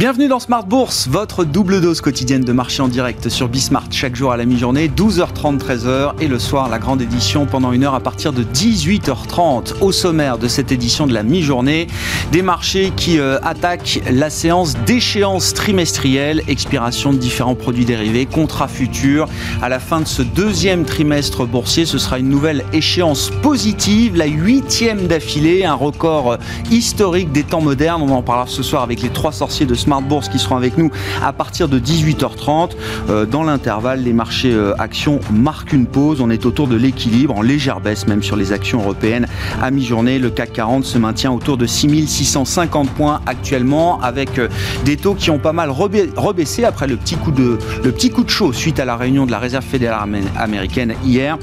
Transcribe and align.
Bienvenue 0.00 0.28
dans 0.28 0.40
Smart 0.40 0.64
Bourse, 0.64 1.08
votre 1.08 1.44
double 1.44 1.82
dose 1.82 2.00
quotidienne 2.00 2.42
de 2.42 2.54
marché 2.54 2.80
en 2.80 2.88
direct 2.88 3.28
sur 3.28 3.50
Bismart 3.50 3.84
chaque 3.90 4.16
jour 4.16 4.32
à 4.32 4.38
la 4.38 4.46
mi-journée, 4.46 4.88
12h30, 4.88 5.58
13h 5.58 6.12
et 6.22 6.26
le 6.26 6.38
soir 6.38 6.70
la 6.70 6.78
grande 6.78 7.02
édition 7.02 7.44
pendant 7.44 7.70
une 7.70 7.84
heure 7.84 7.94
à 7.94 8.00
partir 8.00 8.32
de 8.32 8.42
18h30. 8.42 9.74
Au 9.82 9.92
sommaire 9.92 10.38
de 10.38 10.48
cette 10.48 10.72
édition 10.72 11.06
de 11.06 11.12
la 11.12 11.22
mi-journée, 11.22 11.86
des 12.32 12.40
marchés 12.40 12.94
qui 12.96 13.18
euh, 13.18 13.38
attaquent 13.42 14.00
la 14.10 14.30
séance 14.30 14.74
d'échéance 14.86 15.52
trimestrielle, 15.52 16.44
expiration 16.48 17.12
de 17.12 17.18
différents 17.18 17.54
produits 17.54 17.84
dérivés, 17.84 18.24
contrats 18.24 18.68
futurs. 18.68 19.28
À 19.60 19.68
la 19.68 19.80
fin 19.80 20.00
de 20.00 20.08
ce 20.08 20.22
deuxième 20.22 20.86
trimestre 20.86 21.44
boursier, 21.44 21.84
ce 21.84 21.98
sera 21.98 22.18
une 22.18 22.30
nouvelle 22.30 22.64
échéance 22.72 23.30
positive, 23.42 24.16
la 24.16 24.28
huitième 24.28 25.08
d'affilée, 25.08 25.66
un 25.66 25.74
record 25.74 26.38
historique 26.70 27.32
des 27.32 27.42
temps 27.42 27.60
modernes. 27.60 28.00
On 28.00 28.14
en 28.14 28.22
parlera 28.22 28.46
ce 28.46 28.62
soir 28.62 28.82
avec 28.82 29.02
les 29.02 29.10
trois 29.10 29.32
sorciers 29.32 29.66
de 29.66 29.74
Smart 29.74 29.89
Qui 30.30 30.38
seront 30.38 30.56
avec 30.56 30.78
nous 30.78 30.90
à 31.20 31.32
partir 31.32 31.68
de 31.68 31.80
18h30. 31.80 32.70
Euh, 33.08 33.26
dans 33.26 33.42
l'intervalle, 33.42 34.04
les 34.04 34.12
marchés 34.12 34.52
euh, 34.52 34.72
actions 34.78 35.18
marquent 35.32 35.72
une 35.72 35.86
pause. 35.86 36.20
On 36.20 36.30
est 36.30 36.46
autour 36.46 36.68
de 36.68 36.76
l'équilibre, 36.76 37.36
en 37.36 37.42
légère 37.42 37.80
baisse 37.80 38.06
même 38.06 38.22
sur 38.22 38.36
les 38.36 38.52
actions 38.52 38.80
européennes. 38.80 39.26
À 39.60 39.72
mi-journée, 39.72 40.20
le 40.20 40.30
CAC 40.30 40.52
40 40.52 40.84
se 40.84 40.96
maintient 40.96 41.32
autour 41.32 41.56
de 41.56 41.66
6650 41.66 42.88
points 42.90 43.20
actuellement, 43.26 44.00
avec 44.00 44.38
euh, 44.38 44.48
des 44.84 44.96
taux 44.96 45.14
qui 45.14 45.28
ont 45.30 45.40
pas 45.40 45.52
mal 45.52 45.70
rebaissé 45.70 46.64
après 46.64 46.86
le 46.86 46.96
petit 46.96 47.16
coup 47.16 47.32
de, 47.32 47.58
le 47.82 47.90
petit 47.90 48.10
coup 48.10 48.22
de 48.22 48.30
chaud 48.30 48.52
suite 48.52 48.78
à 48.78 48.84
la 48.84 48.96
réunion 48.96 49.26
de 49.26 49.32
la 49.32 49.40
Réserve 49.40 49.64
fédérale 49.64 50.08
américaine 50.36 50.94
hier. 51.04 51.36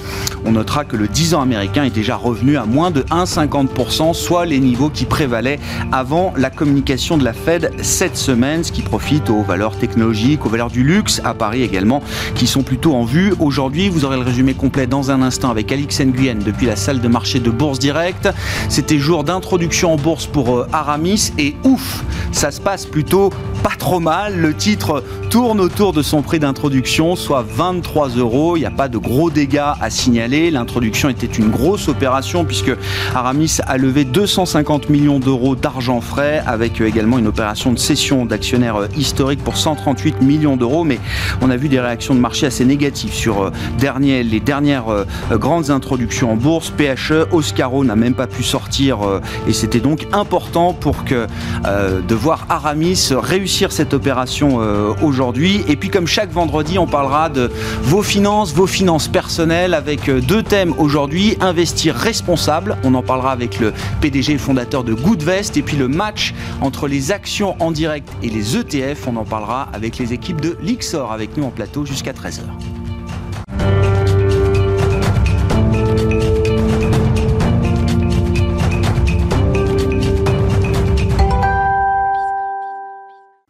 On 0.46 0.54
notera 0.54 0.86
que 0.86 0.96
le 0.96 1.10
10 1.10 1.34
ans 1.34 1.42
américain 1.42 1.84
est 1.84 1.94
déjà 1.94 2.16
revenu 2.16 2.56
à 2.56 2.66
moins 2.66 2.92
de 2.92 3.02
1,50%, 3.02 4.14
soit 4.14 4.46
les 4.46 4.60
niveaux 4.60 4.90
qui 4.90 5.04
prévalaient 5.04 5.60
avant 5.92 6.34
la 6.38 6.50
communication 6.50 7.18
de 7.18 7.26
la 7.26 7.34
Fed 7.34 7.72
cette 7.82 8.16
semaine 8.16 8.37
ce 8.38 8.72
qui 8.72 8.84
profite 8.84 9.32
aux 9.32 9.42
valeurs 9.42 9.76
technologiques, 9.78 10.46
aux 10.46 10.50
valeurs 10.50 10.70
du 10.70 10.84
luxe, 10.84 11.22
à 11.24 11.34
Paris 11.34 11.64
également, 11.64 12.04
qui 12.36 12.46
sont 12.46 12.62
plutôt 12.62 12.94
en 12.94 13.04
vue. 13.04 13.34
Aujourd'hui, 13.40 13.90
vous 13.90 14.06
aurez 14.06 14.16
le 14.16 14.22
résumé 14.22 14.54
complet 14.54 14.86
dans 14.86 15.10
un 15.10 15.24
instant 15.24 15.50
avec 15.50 15.72
Alix 15.72 16.00
Nguyen 16.02 16.36
depuis 16.46 16.68
la 16.68 16.76
salle 16.76 17.02
de 17.02 17.08
marché 17.08 17.40
de 17.40 17.50
Bourse 17.50 17.80
Direct. 17.80 18.30
C'était 18.70 19.00
jour 19.00 19.24
d'introduction 19.24 19.94
en 19.94 19.96
bourse 19.96 20.28
pour 20.28 20.56
euh, 20.56 20.68
Aramis 20.72 21.32
et 21.40 21.56
ouf, 21.64 22.04
ça 22.32 22.52
se 22.52 22.62
passe 22.62 22.86
plutôt 22.86 23.32
pas 23.64 23.76
trop 23.78 24.00
mal. 24.00 24.38
Le 24.38 24.54
titre 24.54 25.04
tourne 25.30 25.60
autour 25.60 25.92
de 25.92 26.02
son 26.02 26.22
prix 26.22 26.40
d'introduction, 26.40 27.16
soit 27.16 27.44
23 27.48 28.10
euros. 28.10 28.56
Il 28.56 28.62
n'y 28.62 28.66
a 28.66 28.72
pas 28.72 28.88
de 28.88 28.98
gros 28.98 29.30
dégâts 29.30 29.74
à 29.82 29.90
signaler. 29.90 30.52
L'introduction 30.52 31.10
était 31.10 31.26
une 31.26 31.50
grosse 31.50 31.88
opération 31.88 32.46
puisque 32.46 32.72
Aramis 33.16 33.58
a 33.66 33.78
levé 33.78 34.06
250 34.06 34.90
millions 34.90 35.20
d'euros 35.20 35.56
d'argent 35.56 36.02
frais 36.02 36.44
avec 36.46 36.80
euh, 36.80 36.88
également 36.88 37.18
une 37.18 37.28
opération 37.28 37.72
de 37.72 37.80
cession 37.80 38.17
d'actionnaires 38.26 38.78
euh, 38.78 38.88
historiques 38.98 39.44
pour 39.44 39.58
138 39.58 40.22
millions 40.22 40.58
d'euros, 40.58 40.84
mais 40.84 41.00
on 41.42 41.50
a 41.50 41.58
vu 41.58 41.70
des 41.70 41.80
réactions 41.80 42.16
de 42.16 42.20
marché 42.20 42.46
assez 42.46 42.66
négatives 42.66 43.14
sur 43.14 43.44
euh, 43.44 43.52
les 44.00 44.40
dernières 44.40 44.90
euh, 44.90 45.06
grandes 45.32 45.70
introductions 45.70 46.32
en 46.32 46.36
bourse. 46.36 46.72
PHE, 46.78 47.28
Oscaro 47.32 47.84
n'a 47.84 47.96
même 47.96 48.14
pas 48.14 48.28
pu 48.28 48.44
sortir 48.44 49.00
et 49.48 49.54
c'était 49.54 49.80
donc 49.80 50.08
important 50.14 50.74
pour 50.74 51.04
que 51.04 51.28
de 51.66 52.16
voir 52.16 52.46
Aramis 52.50 53.10
réussir 53.12 53.72
cette 53.72 53.94
opération 53.94 54.60
aujourd'hui. 55.02 55.64
Et 55.68 55.76
puis 55.76 55.90
comme 55.90 56.08
chaque 56.08 56.32
vendredi, 56.32 56.78
on 56.78 56.88
parlera 56.88 57.30
de 57.30 57.50
vos 57.82 58.04
finances, 58.04 58.54
vos 58.54 58.68
finances 58.68 59.08
personnelles 59.08 59.74
avec 59.74 60.10
deux 60.10 60.44
thèmes 60.44 60.74
aujourd'hui. 60.78 61.38
Investir 61.42 61.96
responsable, 61.96 62.78
on 62.84 62.94
en 62.94 63.04
parlera 63.04 63.32
avec 63.32 63.60
le 63.60 63.74
PDG 64.02 64.38
fondateur 64.38 64.84
de 64.84 64.94
Goodvest 64.94 65.58
et 65.58 65.62
puis 65.62 65.78
le 65.78 65.88
match 65.88 66.34
entre 66.62 66.88
les 66.88 67.12
actions 67.12 67.56
en 67.60 67.72
direct 67.72 68.07
et 68.24 68.30
les 68.30 68.58
ETF. 68.58 69.08
On 69.08 69.16
en 69.16 69.26
parlera 69.26 69.64
avec 69.74 69.98
les 69.98 70.14
équipes 70.14 70.42
de 70.42 70.58
l'Ixor 70.62 71.12
avec 71.12 71.38
nous 71.38 71.44
en 71.44 71.52
plateau 71.52 71.86
jusqu'à 71.86 72.14
13h. 72.14 72.42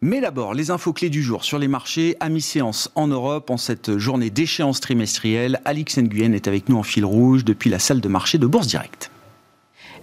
Mais 0.02 0.22
d'abord, 0.22 0.54
les 0.54 0.72
infos 0.72 0.94
clés 0.94 1.10
du 1.10 1.22
jour 1.22 1.44
sur 1.44 1.60
les 1.60 1.68
marchés 1.68 2.16
à 2.22 2.30
mi-séance 2.30 2.90
en 2.96 3.08
Europe 3.08 3.50
en 3.50 3.58
cette 3.58 3.98
journée 3.98 4.30
d'échéance 4.30 4.80
trimestrielle. 4.80 5.60
Alix 5.66 5.98
Nguyen 5.98 6.34
est 6.34 6.48
avec 6.48 6.70
nous 6.70 6.78
en 6.78 6.84
fil 6.84 7.04
rouge 7.04 7.44
depuis 7.44 7.70
la 7.70 7.78
salle 7.78 8.00
de 8.00 8.08
marché 8.08 8.38
de 8.38 8.48
Bourse 8.48 8.68
Directe. 8.68 9.12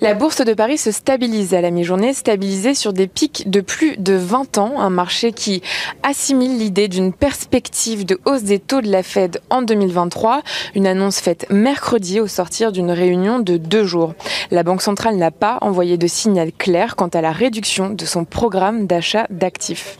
La 0.04 0.12
bourse 0.12 0.44
de 0.44 0.52
Paris 0.52 0.76
se 0.76 0.90
stabilise 0.90 1.54
à 1.54 1.62
la 1.62 1.70
mi-journée, 1.70 2.12
stabilisée 2.12 2.74
sur 2.74 2.92
des 2.92 3.06
pics 3.06 3.48
de 3.48 3.62
plus 3.62 3.96
de 3.96 4.12
20 4.12 4.58
ans, 4.58 4.78
un 4.78 4.90
marché 4.90 5.32
qui 5.32 5.62
assimile 6.02 6.58
l'idée 6.58 6.88
d'une 6.88 7.10
perspective 7.10 8.04
de 8.04 8.20
hausse 8.26 8.42
des 8.42 8.58
taux 8.58 8.82
de 8.82 8.90
la 8.90 9.02
Fed 9.02 9.40
en 9.48 9.62
2023, 9.62 10.42
une 10.74 10.86
annonce 10.86 11.20
faite 11.20 11.46
mercredi 11.48 12.20
au 12.20 12.26
sortir 12.26 12.70
d'une 12.70 12.90
réunion 12.90 13.38
de 13.38 13.56
deux 13.56 13.84
jours. 13.84 14.12
La 14.50 14.62
Banque 14.62 14.82
centrale 14.82 15.16
n'a 15.16 15.30
pas 15.30 15.56
envoyé 15.62 15.96
de 15.96 16.06
signal 16.06 16.52
clair 16.52 16.96
quant 16.96 17.08
à 17.08 17.22
la 17.22 17.32
réduction 17.32 17.88
de 17.88 18.04
son 18.04 18.26
programme 18.26 18.86
d'achat 18.86 19.26
d'actifs. 19.30 19.96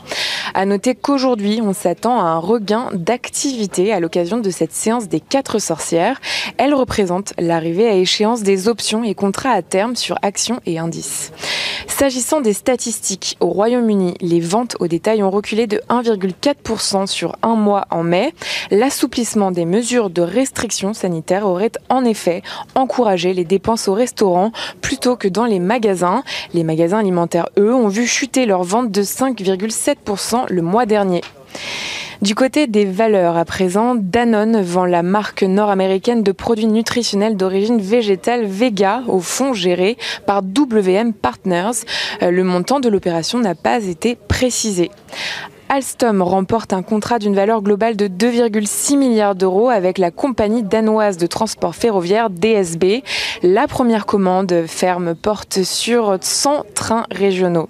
À 0.53 0.67
noter 0.67 0.95
qu'aujourd'hui, 0.95 1.61
on 1.63 1.73
s'attend 1.73 2.21
à 2.21 2.25
un 2.25 2.39
regain 2.39 2.91
d'activité 2.93 3.93
à 3.93 4.01
l'occasion 4.01 4.39
de 4.39 4.51
cette 4.51 4.73
séance 4.73 5.09
des 5.09 5.19
quatre 5.19 5.59
sorcières. 5.59 6.21
Elle 6.59 6.75
représente 6.75 7.33
l'arrivée 7.39 7.89
à 7.89 7.95
échéance 7.95 8.43
des 8.43 8.69
options 8.69 9.03
et 9.03 9.15
contrats 9.15 9.51
à 9.51 9.63
terme 9.63 9.94
sur 9.97 10.19
actions 10.23 10.61
et 10.67 10.79
indices. 10.79 11.33
S'agissant 11.87 12.41
des 12.41 12.53
statistiques, 12.53 13.37
au 13.41 13.47
Royaume-Uni, 13.47 14.15
les 14.21 14.41
ventes 14.41 14.77
au 14.81 14.89
détail 14.89 15.23
ont 15.23 15.31
reculé 15.31 15.67
de 15.67 15.81
1,4% 15.89 17.07
sur 17.07 17.37
un 17.43 17.55
mois 17.55 17.87
en 17.91 18.03
mai. 18.03 18.35
L'assouplissement 18.71 19.51
des 19.51 19.65
mesures 19.65 20.11
de 20.11 20.23
restriction 20.23 20.93
sanitaire 20.93 21.47
aurait 21.47 21.73
en 21.89 22.05
effet 22.05 22.43
encouragé 22.75 23.33
les 23.33 23.45
dépenses 23.45 23.89
au 23.89 23.95
restaurant 23.95 24.53
plutôt 24.81 25.17
que 25.17 25.29
dans 25.29 25.45
les 25.45 25.61
magasins. 25.61 26.23
Les 26.53 26.65
magasins 26.65 26.99
alimentaires, 26.99 27.49
eux, 27.59 27.75
ont 27.75 27.89
vu 27.89 28.07
chuter 28.07 28.47
leurs 28.47 28.65
ventes 28.65 28.91
de 28.91 29.03
5,7% 29.03 30.47
le 30.49 30.63
mois 30.63 30.87
dernier. 30.87 31.21
Du 32.23 32.35
côté 32.35 32.67
des 32.67 32.85
valeurs, 32.85 33.37
à 33.37 33.45
présent, 33.45 33.95
Danone 33.95 34.63
vend 34.63 34.87
la 34.87 35.03
marque 35.03 35.43
nord-américaine 35.43 36.23
de 36.23 36.33
produits 36.33 36.67
nutritionnels 36.67 37.37
d'origine 37.37 37.81
végétale 37.81 38.45
Vega 38.45 39.03
au 39.09 39.21
fonds 39.21 39.53
géré 39.53 39.97
par 40.27 40.43
WM 40.43 41.13
Partners. 41.13 41.85
Euh, 42.23 42.31
le 42.31 42.45
montant 42.45 42.81
de 42.81 42.89
l'opération 42.89 43.41
n'a 43.41 43.55
pas 43.55 43.85
été 43.85 44.17
précisé. 44.29 44.91
Alstom 45.69 46.23
remporte 46.23 46.73
un 46.73 46.83
contrat 46.83 47.19
d'une 47.19 47.35
valeur 47.35 47.63
globale 47.63 47.97
de 47.97 48.07
2,6 48.07 48.97
milliards 48.97 49.35
d'euros 49.35 49.71
avec 49.71 49.99
la 49.99 50.11
compagnie 50.11 50.63
danoise 50.63 51.17
de 51.17 51.27
transport 51.27 51.75
ferroviaire 51.75 52.31
DSB. 52.31 53.03
La 53.43 53.67
première 53.67 54.07
commande 54.07 54.65
ferme 54.67 55.15
porte 55.15 55.63
sur 55.63 56.19
100 56.21 56.65
trains 56.75 57.07
régionaux. 57.11 57.69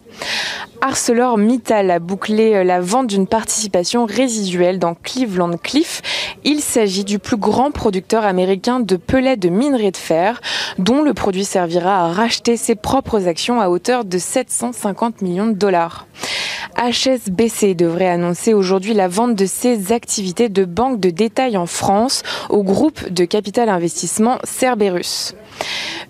ArcelorMittal 0.81 1.91
a 1.91 1.99
bouclé 1.99 2.63
la 2.63 2.81
vente 2.81 3.07
d'une 3.07 3.27
participation 3.27 4.05
résiduelle 4.05 4.79
dans 4.79 4.95
Cleveland 4.95 5.57
Cliff. 5.57 6.03
Il 6.45 6.61
s'agit 6.61 7.05
du 7.05 7.19
plus 7.19 7.39
grand 7.39 7.71
producteur 7.71 8.25
américain 8.25 8.81
de 8.81 8.97
pellets 8.97 9.39
de 9.39 9.49
minerai 9.49 9.93
de 9.93 9.97
fer, 9.97 10.43
dont 10.79 11.03
le 11.03 11.15
produit 11.15 11.47
servira 11.47 12.05
à 12.05 12.13
racheter 12.13 12.59
ses 12.59 12.75
propres 12.75 13.29
actions 13.29 13.63
à 13.63 13.71
hauteur 13.71 14.05
de 14.05 14.19
750 14.19 15.23
millions 15.23 15.47
de 15.47 15.55
dollars. 15.55 16.07
HSBC 16.77 17.75
annoncer 18.03 18.55
aujourd'hui 18.55 18.95
la 18.95 19.09
vente 19.09 19.37
de 19.37 19.47
ses 19.47 19.93
activités 19.93 20.49
de 20.49 20.65
banque 20.65 21.01
de 21.01 21.11
détail 21.11 21.57
en 21.57 21.67
France 21.67 22.23
au 22.51 22.63
groupe 22.63 23.13
de 23.13 23.25
capital 23.25 23.69
investissement 23.69 24.39
Cerberus. 24.45 25.35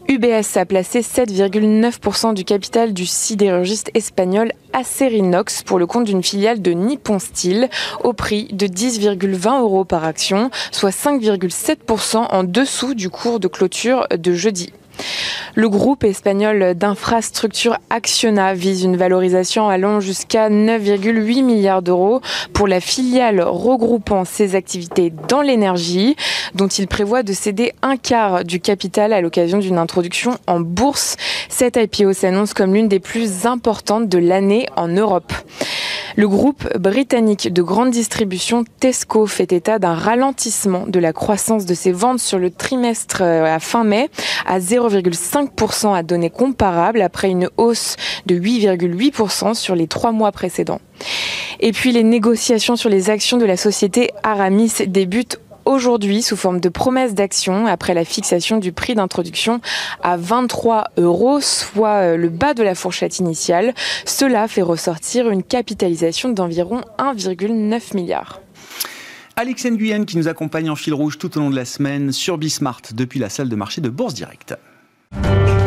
UBS 0.08 0.56
a 0.56 0.64
placé 0.66 1.00
7,9% 1.00 2.34
du 2.34 2.44
capital 2.44 2.92
du 2.92 3.06
sidérurgiste 3.06 3.90
espagnol 3.94 4.52
Acerinox 4.72 5.62
pour 5.62 5.78
le 5.78 5.86
compte 5.86 6.04
d'une 6.04 6.22
filiale 6.22 6.60
de 6.60 6.72
Nippon 6.72 7.18
Steel 7.18 7.68
au 8.02 8.12
prix 8.12 8.48
de 8.52 8.66
10,20 8.66 9.60
euros 9.60 9.84
par 9.84 10.04
action, 10.04 10.50
soit 10.72 10.90
5,7% 10.90 12.16
en 12.30 12.44
dessous 12.44 12.94
du 12.94 13.08
cours 13.08 13.40
de 13.40 13.48
clôture 13.48 14.06
de 14.10 14.34
jeudi. 14.34 14.72
Le 15.56 15.68
groupe 15.68 16.02
espagnol 16.02 16.74
d'infrastructures 16.74 17.78
Acciona 17.88 18.54
vise 18.54 18.82
une 18.82 18.96
valorisation 18.96 19.68
allant 19.68 20.00
jusqu'à 20.00 20.50
9,8 20.50 21.44
milliards 21.44 21.82
d'euros 21.82 22.20
pour 22.52 22.66
la 22.66 22.80
filiale 22.80 23.40
regroupant 23.40 24.24
ses 24.24 24.56
activités 24.56 25.12
dans 25.28 25.42
l'énergie, 25.42 26.16
dont 26.54 26.66
il 26.66 26.88
prévoit 26.88 27.22
de 27.22 27.32
céder 27.32 27.72
un 27.82 27.96
quart 27.96 28.44
du 28.44 28.58
capital 28.58 29.12
à 29.12 29.20
l'occasion 29.20 29.58
d'une 29.58 29.78
introduction 29.78 30.38
en 30.48 30.58
bourse. 30.58 31.16
Cette 31.48 31.76
IPO 31.76 32.12
s'annonce 32.12 32.52
comme 32.52 32.74
l'une 32.74 32.88
des 32.88 33.00
plus 33.00 33.46
importantes 33.46 34.08
de 34.08 34.18
l'année 34.18 34.66
en 34.76 34.88
Europe. 34.88 35.32
Le 36.16 36.28
groupe 36.28 36.78
britannique 36.78 37.52
de 37.52 37.62
grande 37.62 37.90
distribution 37.90 38.64
Tesco 38.78 39.26
fait 39.26 39.52
état 39.52 39.80
d'un 39.80 39.94
ralentissement 39.94 40.84
de 40.86 41.00
la 41.00 41.12
croissance 41.12 41.66
de 41.66 41.74
ses 41.74 41.90
ventes 41.90 42.20
sur 42.20 42.38
le 42.38 42.52
trimestre 42.52 43.22
euh, 43.22 43.52
à 43.52 43.58
fin 43.58 43.82
mai 43.82 44.10
à 44.46 44.60
0,5% 44.88 45.94
à 45.94 46.02
données 46.02 46.30
comparables 46.30 47.02
après 47.02 47.30
une 47.30 47.48
hausse 47.56 47.96
de 48.26 48.36
8,8% 48.36 49.54
sur 49.54 49.74
les 49.74 49.86
trois 49.86 50.12
mois 50.12 50.32
précédents. 50.32 50.80
Et 51.60 51.72
puis 51.72 51.92
les 51.92 52.02
négociations 52.02 52.76
sur 52.76 52.90
les 52.90 53.10
actions 53.10 53.38
de 53.38 53.44
la 53.44 53.56
société 53.56 54.10
Aramis 54.22 54.72
débutent 54.86 55.38
aujourd'hui 55.64 56.22
sous 56.22 56.36
forme 56.36 56.60
de 56.60 56.68
promesse 56.68 57.14
d'action 57.14 57.66
après 57.66 57.94
la 57.94 58.04
fixation 58.04 58.58
du 58.58 58.72
prix 58.72 58.94
d'introduction 58.94 59.60
à 60.02 60.16
23 60.16 60.84
euros, 60.98 61.40
soit 61.40 62.02
euh, 62.02 62.16
le 62.16 62.28
bas 62.28 62.54
de 62.54 62.62
la 62.62 62.74
fourchette 62.74 63.18
initiale. 63.18 63.74
Cela 64.04 64.48
fait 64.48 64.62
ressortir 64.62 65.30
une 65.30 65.42
capitalisation 65.42 66.28
d'environ 66.28 66.82
1,9 66.98 67.94
milliard. 67.94 68.40
Alex 69.36 69.64
Nguyen 69.64 70.04
qui 70.04 70.16
nous 70.16 70.28
accompagne 70.28 70.70
en 70.70 70.76
fil 70.76 70.94
rouge 70.94 71.18
tout 71.18 71.36
au 71.36 71.40
long 71.40 71.50
de 71.50 71.56
la 71.56 71.64
semaine 71.64 72.12
sur 72.12 72.38
Bismart 72.38 72.82
depuis 72.94 73.18
la 73.18 73.28
salle 73.28 73.48
de 73.48 73.56
marché 73.56 73.80
de 73.80 73.88
Bourse 73.88 74.14
Direct. 75.22 75.63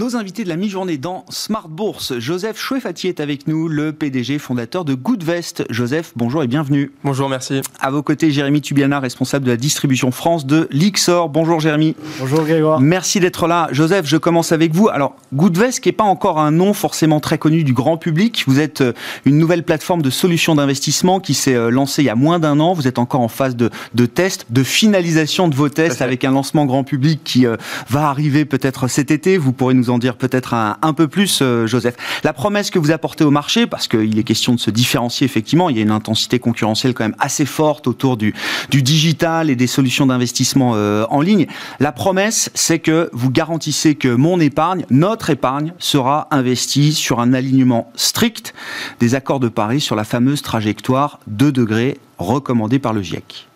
Nos 0.00 0.16
invités 0.16 0.44
de 0.44 0.48
la 0.48 0.56
mi-journée 0.56 0.96
dans 0.96 1.26
Smart 1.28 1.68
Bourse, 1.68 2.18
Joseph 2.18 2.58
Chouefati 2.58 3.06
est 3.06 3.20
avec 3.20 3.46
nous, 3.46 3.68
le 3.68 3.92
PDG 3.92 4.38
fondateur 4.38 4.86
de 4.86 4.94
Goodvest. 4.94 5.64
Joseph, 5.68 6.14
bonjour 6.16 6.42
et 6.42 6.46
bienvenue. 6.46 6.90
Bonjour, 7.04 7.28
merci. 7.28 7.60
À 7.80 7.90
vos 7.90 8.02
côtés, 8.02 8.30
Jérémy 8.30 8.62
Tubiana, 8.62 8.98
responsable 8.98 9.44
de 9.44 9.50
la 9.50 9.58
distribution 9.58 10.10
France 10.10 10.46
de 10.46 10.68
l'Ixor. 10.70 11.28
Bonjour 11.28 11.60
Jérémy. 11.60 11.96
Bonjour 12.18 12.44
Grégoire. 12.44 12.80
Merci 12.80 13.20
d'être 13.20 13.46
là. 13.46 13.68
Joseph, 13.72 14.06
je 14.06 14.16
commence 14.16 14.52
avec 14.52 14.74
vous. 14.74 14.88
Alors, 14.88 15.16
Goodvest, 15.34 15.80
qui 15.80 15.90
n'est 15.90 15.92
pas 15.92 16.04
encore 16.04 16.38
un 16.38 16.50
nom 16.50 16.72
forcément 16.72 17.20
très 17.20 17.36
connu 17.36 17.62
du 17.62 17.74
grand 17.74 17.98
public, 17.98 18.44
vous 18.46 18.58
êtes 18.58 18.80
euh, 18.80 18.94
une 19.26 19.36
nouvelle 19.36 19.64
plateforme 19.64 20.00
de 20.00 20.08
solutions 20.08 20.54
d'investissement 20.54 21.20
qui 21.20 21.34
s'est 21.34 21.54
euh, 21.54 21.68
lancée 21.68 22.00
il 22.00 22.06
y 22.06 22.08
a 22.08 22.14
moins 22.14 22.38
d'un 22.38 22.58
an. 22.58 22.72
Vous 22.72 22.88
êtes 22.88 22.98
encore 22.98 23.20
en 23.20 23.28
phase 23.28 23.54
de, 23.54 23.68
de 23.94 24.06
test, 24.06 24.46
de 24.48 24.62
finalisation 24.62 25.46
de 25.48 25.54
vos 25.54 25.68
tests 25.68 26.00
avec 26.00 26.24
un 26.24 26.30
lancement 26.30 26.64
grand 26.64 26.84
public 26.84 27.20
qui 27.22 27.44
euh, 27.44 27.58
va 27.90 28.08
arriver 28.08 28.46
peut-être 28.46 28.88
cet 28.88 29.10
été. 29.10 29.36
Vous 29.36 29.52
pourrez 29.52 29.74
nous 29.74 29.89
dire 29.98 30.16
peut-être 30.16 30.54
un, 30.54 30.92
peu 30.92 31.08
plus, 31.08 31.40
euh, 31.42 31.66
Joseph. 31.66 31.96
La 32.24 32.32
promesse 32.32 32.70
que 32.70 32.78
vous 32.78 32.90
apportez 32.90 33.24
au 33.24 33.30
marché, 33.30 33.66
parce 33.66 33.88
qu'il 33.88 34.18
est 34.18 34.24
question 34.24 34.54
de 34.54 34.60
se 34.60 34.70
différencier 34.70 35.24
effectivement, 35.24 35.70
il 35.70 35.76
y 35.76 35.78
a 35.80 35.82
une 35.82 35.90
intensité 35.90 36.38
concurrentielle 36.38 36.94
quand 36.94 37.04
même 37.04 37.16
assez 37.18 37.46
forte 37.46 37.86
autour 37.86 38.16
du, 38.16 38.34
du 38.70 38.82
digital 38.82 39.50
et 39.50 39.56
des 39.56 39.66
solutions 39.66 40.06
d'investissement 40.06 40.72
euh, 40.74 41.04
en 41.10 41.20
ligne. 41.20 41.46
La 41.78 41.92
promesse, 41.92 42.50
c'est 42.54 42.78
que 42.78 43.10
vous 43.12 43.30
garantissez 43.30 43.94
que 43.94 44.08
mon 44.08 44.40
épargne, 44.40 44.84
notre 44.90 45.30
épargne, 45.30 45.72
sera 45.78 46.28
investie 46.30 46.92
sur 46.92 47.20
un 47.20 47.32
alignement 47.32 47.90
strict 47.94 48.54
des 48.98 49.14
accords 49.14 49.40
de 49.40 49.48
Paris 49.48 49.80
sur 49.80 49.96
la 49.96 50.04
fameuse 50.04 50.42
trajectoire 50.42 51.20
2 51.26 51.52
degrés 51.52 51.98
recommandée 52.18 52.78
par 52.78 52.92
le 52.92 53.02
GIEC. 53.02 53.49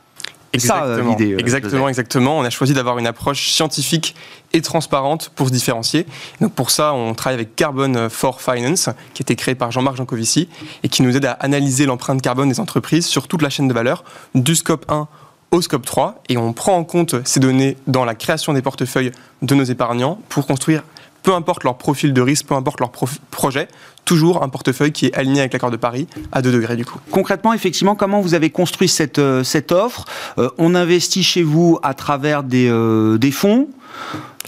Exactement, 0.55 1.19
ça, 1.19 1.25
euh, 1.25 1.39
exactement, 1.39 1.89
exactement. 1.89 2.39
On 2.39 2.45
a 2.45 2.51
choisi 2.51 2.73
d'avoir 2.73 2.99
une 2.99 3.07
approche 3.07 3.51
scientifique 3.51 4.15
et 4.53 4.63
transparente 4.63 5.31
pour 5.35 5.49
se 5.49 5.53
différencier. 5.53 6.07
Donc 6.41 6.53
pour 6.53 6.71
ça, 6.71 6.95
on 6.95 7.15
travaille 7.15 7.35
avec 7.35 7.57
Carbon 7.57 8.09
for 8.09 8.41
Finance, 8.41 8.89
qui 9.15 9.23
a 9.23 9.25
été 9.25 9.37
créé 9.37 9.55
par 9.55 9.73
Jean-Marc 9.73 9.97
Jancovici 9.97 10.49
et 10.83 10.89
qui 10.89 11.03
nous 11.03 11.17
aide 11.17 11.25
à 11.27 11.33
analyser 11.33 11.87
l'empreinte 11.87 12.23
carbone 12.23 12.49
des 12.49 12.61
entreprises 12.61 13.07
sur 13.07 13.29
toute 13.29 13.43
la 13.43 13.51
chaîne 13.51 13.69
de 13.69 13.75
valeur, 13.75 14.05
du 14.35 14.55
scope 14.55 14.87
1 14.89 15.09
au 15.51 15.61
scope 15.61 15.87
3, 15.87 16.23
et 16.29 16.37
on 16.37 16.53
prend 16.53 16.77
en 16.77 16.85
compte 16.85 17.15
ces 17.25 17.39
données 17.39 17.77
dans 17.87 18.05
la 18.05 18.15
création 18.15 18.53
des 18.53 18.63
portefeuilles 18.63 19.13
de 19.43 19.55
nos 19.55 19.65
épargnants 19.65 20.19
pour 20.29 20.47
construire 20.47 20.83
peu 21.25 21.33
importe 21.33 21.65
leur 21.65 21.79
profil 21.79 22.13
de 22.13 22.21
risque, 22.21 22.47
peu 22.47 22.55
importe 22.55 22.81
leur 22.81 22.91
projet, 22.91 23.67
toujours 24.05 24.43
un 24.43 24.49
portefeuille 24.49 24.93
qui 24.93 25.07
est 25.07 25.15
aligné 25.15 25.41
avec 25.41 25.53
l'accord 25.53 25.71
de 25.71 25.77
Paris 25.77 26.07
à 26.33 26.43
2 26.43 26.53
degrés 26.53 26.77
du 26.77 26.85
coup. 26.85 26.99
Concrètement, 27.11 27.53
effectivement, 27.53 27.95
comment 27.95 28.21
vous 28.21 28.35
avez 28.35 28.51
construit 28.51 28.89
cette, 28.89 29.19
euh, 29.19 29.45
cette 29.45 29.73
offre? 29.73 30.05
Euh, 30.39 30.51
On 30.59 30.75
investit 30.75 31.23
chez 31.23 31.43
vous 31.43 31.79
à 31.83 31.95
travers 31.95 32.43
des, 32.43 32.69
euh, 32.69 33.19
des 33.19 33.31
fonds 33.31 33.69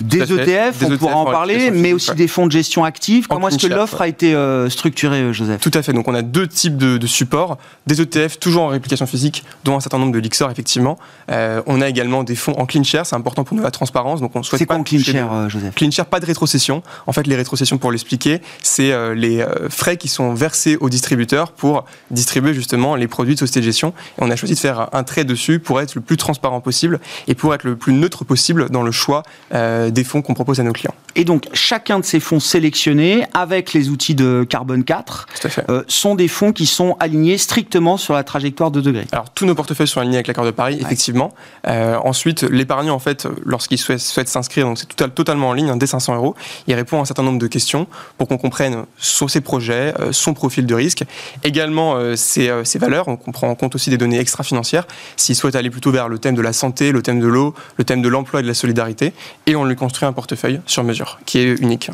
des 0.00 0.30
ETF, 0.30 0.82
on 0.82 0.96
pourra 0.98 1.16
en 1.16 1.24
parler, 1.24 1.70
mais 1.70 1.92
aussi 1.92 2.14
des 2.14 2.28
fonds 2.28 2.46
de 2.46 2.52
gestion 2.52 2.84
active. 2.84 3.26
Comment 3.28 3.48
est-ce 3.48 3.66
que 3.66 3.72
l'offre 3.72 4.00
a 4.02 4.08
été 4.08 4.34
euh, 4.34 4.68
structurée, 4.68 5.32
Joseph? 5.32 5.60
Tout 5.60 5.70
à 5.74 5.82
fait. 5.82 5.92
Donc 5.92 6.06
on 6.08 6.14
a 6.14 6.22
deux 6.22 6.46
types 6.46 6.76
de, 6.76 6.98
de, 6.98 7.06
supports. 7.06 7.56
Des 7.86 8.00
ETF 8.00 8.38
toujours 8.38 8.64
en 8.64 8.68
réplication 8.68 9.06
physique, 9.06 9.44
dont 9.64 9.76
un 9.76 9.80
certain 9.80 9.98
nombre 9.98 10.12
de 10.12 10.18
Lixor, 10.18 10.50
effectivement. 10.50 10.98
Euh, 11.30 11.62
on 11.66 11.80
a 11.80 11.88
également 11.88 12.24
des 12.24 12.36
fonds 12.36 12.52
en 12.58 12.66
clean 12.66 12.82
share. 12.82 13.06
C'est 13.06 13.16
important 13.16 13.44
pour 13.44 13.56
nous 13.56 13.62
la 13.62 13.70
transparence. 13.70 14.20
Donc 14.20 14.36
on 14.36 14.42
souhaite 14.42 14.58
C'est 14.58 14.66
quoi 14.66 14.76
en 14.76 14.82
clean 14.82 15.00
share, 15.00 15.48
Joseph? 15.48 15.74
Clean 15.74 15.90
share, 15.90 16.06
pas 16.06 16.20
de 16.20 16.26
rétrocession. 16.26 16.82
En 17.06 17.12
fait, 17.12 17.26
les 17.26 17.36
rétrocessions, 17.36 17.78
pour 17.78 17.90
l'expliquer, 17.90 18.42
c'est 18.62 18.92
euh, 18.92 19.14
les 19.14 19.45
frais 19.69 19.96
qui 19.96 20.08
sont 20.08 20.34
versés 20.34 20.76
aux 20.81 20.88
distributeurs 20.88 21.52
pour 21.52 21.84
distribuer 22.10 22.54
justement 22.54 22.94
les 22.94 23.08
produits 23.08 23.34
de 23.34 23.38
société 23.38 23.60
de 23.60 23.64
gestion. 23.64 23.94
Et 24.19 24.22
on 24.22 24.31
a 24.31 24.37
choisi 24.37 24.54
de 24.54 24.58
faire 24.58 24.88
un 24.93 25.04
trait 25.04 25.25
dessus 25.25 25.58
pour 25.58 25.81
être 25.81 25.94
le 25.94 26.00
plus 26.00 26.16
transparent 26.16 26.60
possible 26.60 27.00
et 27.28 27.34
pour 27.34 27.54
être 27.54 27.64
le 27.64 27.76
plus 27.76 27.93
neutre 27.93 28.25
possible 28.25 28.70
dans 28.70 28.82
le 28.82 28.90
choix 28.90 29.22
des 29.52 30.04
fonds 30.04 30.22
qu'on 30.22 30.34
propose 30.34 30.60
à 30.60 30.62
nos 30.62 30.72
clients. 30.72 30.94
Et 31.16 31.25
donc, 31.25 31.46
chacun 31.54 31.98
de 31.98 32.04
ces 32.04 32.20
fonds 32.20 32.40
sélectionnés, 32.40 33.25
avec 33.32 33.72
les 33.72 33.88
outils 33.88 34.14
de 34.14 34.46
Carbone 34.48 34.84
4, 34.84 35.26
euh, 35.70 35.82
sont 35.88 36.14
des 36.14 36.28
fonds 36.28 36.52
qui 36.52 36.66
sont 36.66 36.96
alignés 37.00 37.38
strictement 37.38 37.96
sur 37.96 38.12
la 38.12 38.22
trajectoire 38.22 38.70
de 38.70 38.82
degrés. 38.82 39.06
Alors, 39.12 39.31
tous 39.31 39.46
nos 39.46 39.54
portefeuilles 39.54 39.88
sont 39.88 40.00
alignés 40.00 40.19
avec 40.19 40.26
l'accord 40.26 40.44
de 40.44 40.50
Paris, 40.50 40.75
ouais. 40.75 40.82
effectivement. 40.82 41.34
Euh, 41.66 41.96
ensuite, 42.04 42.42
l'épargnant, 42.42 42.94
en 42.94 42.99
fait, 42.99 43.26
lorsqu'il 43.44 43.78
souhaite, 43.78 44.00
souhaite 44.00 44.28
s'inscrire, 44.28 44.66
donc 44.66 44.78
c'est 44.78 44.88
total, 44.88 45.10
totalement 45.12 45.49
en 45.49 45.52
ligne, 45.54 45.70
hein, 45.70 45.76
dès 45.76 45.87
500 45.87 46.16
euros, 46.16 46.34
il 46.66 46.75
répond 46.75 46.99
à 46.99 47.00
un 47.00 47.04
certain 47.06 47.22
nombre 47.22 47.38
de 47.38 47.46
questions 47.46 47.87
pour 48.19 48.28
qu'on 48.28 48.38
comprenne 48.38 48.84
son, 48.99 49.26
ses 49.36 49.42
projets, 49.42 49.92
euh, 50.00 50.12
son 50.12 50.32
profil 50.32 50.64
de 50.64 50.74
risque, 50.74 51.04
également 51.44 51.96
euh, 51.96 52.16
ses, 52.16 52.48
euh, 52.48 52.64
ses, 52.64 52.78
valeurs. 52.78 53.06
On 53.08 53.16
prend 53.16 53.50
en 53.50 53.54
compte 53.54 53.74
aussi 53.74 53.90
des 53.90 53.98
données 53.98 54.18
extra-financières, 54.18 54.86
s'il 55.16 55.36
souhaite 55.36 55.56
aller 55.56 55.68
plutôt 55.68 55.90
vers 55.90 56.08
le 56.08 56.18
thème 56.18 56.34
de 56.34 56.40
la 56.40 56.54
santé, 56.54 56.90
le 56.90 57.02
thème 57.02 57.20
de 57.20 57.26
l'eau, 57.26 57.54
le 57.76 57.84
thème 57.84 58.00
de 58.00 58.08
l'emploi 58.08 58.40
et 58.40 58.42
de 58.42 58.48
la 58.48 58.54
solidarité, 58.54 59.12
et 59.46 59.54
on 59.54 59.64
lui 59.64 59.76
construit 59.76 60.08
un 60.08 60.14
portefeuille 60.14 60.60
sur 60.64 60.84
mesure, 60.84 61.18
qui 61.26 61.38
est 61.38 61.60
unique 61.60 61.90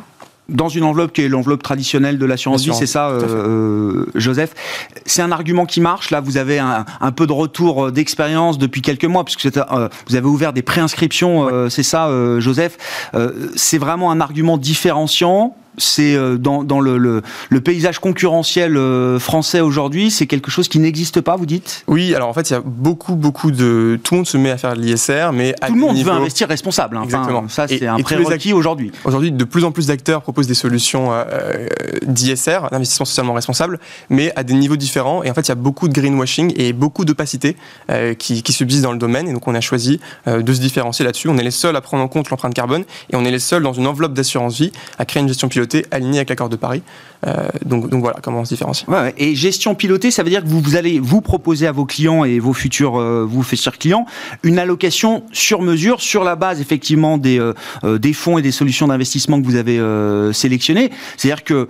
dans 0.49 0.69
une 0.69 0.85
enveloppe 0.85 1.13
qui 1.13 1.23
est 1.23 1.29
l'enveloppe 1.29 1.63
traditionnelle 1.63 2.19
de 2.19 2.27
l'assurance 2.27 2.65
vie, 2.65 2.75
c'est 2.75 2.87
ça, 2.87 3.09
euh, 3.09 4.07
Joseph? 4.15 4.55
C'est 5.07 5.23
un 5.23 5.33
argument 5.33 5.67
qui 5.67 5.81
marche. 5.81 6.11
Là, 6.11 6.21
vous 6.21 6.37
avez 6.37 6.59
un, 6.59 6.85
un 7.01 7.13
peu 7.13 7.27
de 7.27 7.33
retour 7.33 7.93
d'expérience 7.93 8.59
depuis 8.59 8.83
quelques 8.83 9.05
mois, 9.05 9.25
puisque 9.25 9.57
euh, 9.57 9.89
vous 10.09 10.17
avez 10.17 10.27
ouvert 10.27 10.53
des 10.53 10.63
préinscriptions, 10.63 11.49
euh, 11.49 11.69
c'est 11.69 11.83
ça, 11.83 12.11
Joseph? 12.39 12.77
c'est 13.57 13.79
vraiment 13.79 14.11
un 14.11 14.21
argument 14.21 14.59
différenciant 14.59 15.57
c'est 15.79 16.17
dans, 16.39 16.65
dans 16.65 16.81
le, 16.81 16.99
le, 16.99 17.23
le, 17.49 17.61
paysage 17.61 17.99
concurrentiel 17.99 18.79
français 19.19 19.61
aujourd'hui, 19.61 20.11
c'est 20.11 20.27
quelque 20.27 20.51
chose 20.51 20.69
qui 20.69 20.79
n'existe 20.79 21.21
pas, 21.21 21.37
vous 21.37 21.47
dites? 21.47 21.85
Oui, 21.87 22.15
alors 22.15 22.29
en 22.29 22.33
fait, 22.33 22.51
il 22.51 22.53
y 22.53 22.57
a 22.57 22.63
beaucoup, 22.65 23.15
beaucoup 23.15 23.51
de... 23.51 23.99
Tout 24.03 24.15
le 24.15 24.19
monde 24.19 24.27
se 24.27 24.37
met 24.37 24.51
à 24.51 24.59
faire 24.59 24.75
de 24.75 24.81
l'ISR, 24.81 25.31
mais... 25.33 25.55
Tout 25.55 25.75
le 25.75 25.81
monde 25.81 25.95
niveau... 25.95 26.11
veut 26.11 26.17
investir 26.17 26.49
responsable. 26.49 26.97
Hein. 26.97 27.05
Exactement. 27.05 27.39
Enfin, 27.39 27.49
ça, 27.49 27.69
c'est 27.69 27.87
un 27.87 27.99
prérequis 27.99 28.53
aujourd'hui. 28.53 28.93
Aujourd'hui, 29.05 29.33
de 29.33 29.45
plus 29.45 29.65
en 29.65 29.73
plus 29.73 29.87
d'acteurs 29.87 30.23
proposent 30.23 30.47
des 30.47 30.55
solutions 30.55 31.11
euh, 31.13 31.67
d'ISR, 32.07 32.69
d'investissement 32.71 33.07
socialement 33.07 33.35
responsable, 33.35 33.79
mais 34.11 34.33
à 34.37 34.43
des 34.43 34.55
niveaux 34.55 34.77
différents. 34.77 35.23
Et 35.23 35.31
en 35.31 35.35
fait, 35.35 35.43
il 35.43 35.49
y 35.49 35.53
a 35.53 35.57
beaucoup 35.57 35.89
de 35.89 35.93
greenwashing 35.93 36.53
et 36.57 36.73
beaucoup 36.73 37.05
d'opacité 37.05 37.57
euh, 37.91 38.15
qui, 38.15 38.43
qui, 38.43 38.53
subsistent 38.53 38.85
dans 38.85 38.93
le 38.93 38.99
domaine. 38.99 39.29
Et 39.29 39.33
donc, 39.33 39.47
on 39.49 39.55
a 39.55 39.61
choisi 39.61 40.01
euh, 40.29 40.43
de 40.43 40.53
se 40.53 40.61
différencier 40.61 41.05
là-dessus. 41.05 41.29
On 41.29 41.39
est 41.39 41.43
les 41.43 41.51
seuls 41.51 41.77
à 41.77 41.81
prendre 41.81 42.03
en 42.03 42.09
compte 42.09 42.31
l'empreinte 42.31 42.55
carbone 42.55 42.85
et 43.11 43.17
on 43.17 43.25
est 43.25 43.31
les 43.31 43.39
seuls 43.39 43.63
dans 43.63 43.73
une 43.73 43.87
enveloppe 43.87 44.15
d'assurance 44.15 44.57
vie 44.59 44.73
à 44.99 45.05
créer 45.05 45.23
une 45.23 45.29
gestion 45.29 45.49
alignée 45.91 46.19
avec 46.19 46.31
l'accord 46.31 46.49
de 46.49 46.57
Paris. 46.57 46.83
Euh, 47.27 47.49
donc, 47.65 47.89
donc, 47.89 48.01
voilà 48.01 48.19
comment 48.23 48.41
on 48.41 48.45
se 48.45 48.51
différencie. 48.51 48.89
Ouais, 48.89 49.15
et 49.17 49.35
gestion 49.35 49.75
pilotée, 49.75 50.11
ça 50.11 50.23
veut 50.23 50.31
dire 50.31 50.43
que 50.43 50.49
vous, 50.49 50.61
vous 50.61 50.77
allez 50.77 50.99
vous 50.99 51.21
proposer 51.21 51.67
à 51.67 51.73
vos 51.73 51.85
clients 51.85 52.25
et 52.25 52.39
vos 52.39 52.53
futurs 52.53 53.01
euh, 53.01 53.25
vous 53.29 53.43
futurs 53.43 53.79
clients 53.79 54.07
une 54.43 54.59
allocation 54.59 55.25
sur 55.33 55.63
mesure 55.63 56.01
sur 56.01 56.25
la 56.25 56.37
base 56.37 56.61
effectivement 56.61 57.19
des, 57.19 57.39
euh, 57.39 57.99
des 57.99 58.13
fonds 58.13 58.39
et 58.39 58.43
des 58.43 58.51
solutions 58.51 58.89
d'investissement 58.89 59.41
que 59.41 59.47
vous 59.47 59.57
avez 59.57 59.81
sélectionnés. 60.33 60.91
C'est-à-dire 61.17 61.45
que 61.45 61.69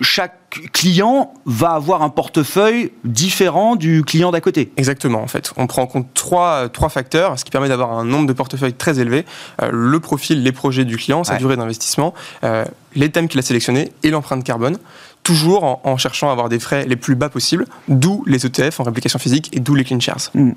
chaque 0.00 0.44
client 0.72 1.32
va 1.46 1.70
avoir 1.70 2.02
un 2.02 2.10
portefeuille 2.10 2.92
différent 3.04 3.76
du 3.76 4.02
client 4.04 4.30
d'à 4.30 4.40
côté. 4.40 4.72
Exactement, 4.76 5.20
en 5.22 5.26
fait. 5.26 5.52
On 5.56 5.66
prend 5.66 5.82
en 5.82 5.86
compte 5.86 6.08
trois, 6.14 6.68
trois 6.68 6.88
facteurs, 6.88 7.38
ce 7.38 7.44
qui 7.44 7.50
permet 7.50 7.68
d'avoir 7.68 7.92
un 7.92 8.04
nombre 8.04 8.26
de 8.26 8.32
portefeuilles 8.32 8.74
très 8.74 9.00
élevé. 9.00 9.24
Euh, 9.62 9.70
le 9.72 10.00
profil, 10.00 10.42
les 10.42 10.52
projets 10.52 10.84
du 10.84 10.96
client, 10.96 11.24
sa 11.24 11.34
ouais. 11.34 11.38
durée 11.38 11.56
d'investissement, 11.56 12.14
euh, 12.44 12.64
les 12.94 13.10
thèmes 13.10 13.28
qu'il 13.28 13.38
a 13.38 13.42
sélectionnés 13.42 13.92
et 14.02 14.10
l'empreinte 14.10 14.44
carbone 14.44 14.78
toujours 15.24 15.80
en, 15.82 15.96
cherchant 15.96 16.28
à 16.28 16.32
avoir 16.32 16.48
des 16.48 16.60
frais 16.60 16.86
les 16.86 16.96
plus 16.96 17.16
bas 17.16 17.28
possibles, 17.28 17.66
d'où 17.88 18.22
les 18.26 18.46
ETF 18.46 18.78
en 18.78 18.84
réplication 18.84 19.18
physique 19.18 19.50
et 19.52 19.58
d'où 19.58 19.74
les 19.74 19.82
clean 19.82 19.98
shares. 19.98 20.30
Hmm. 20.34 20.52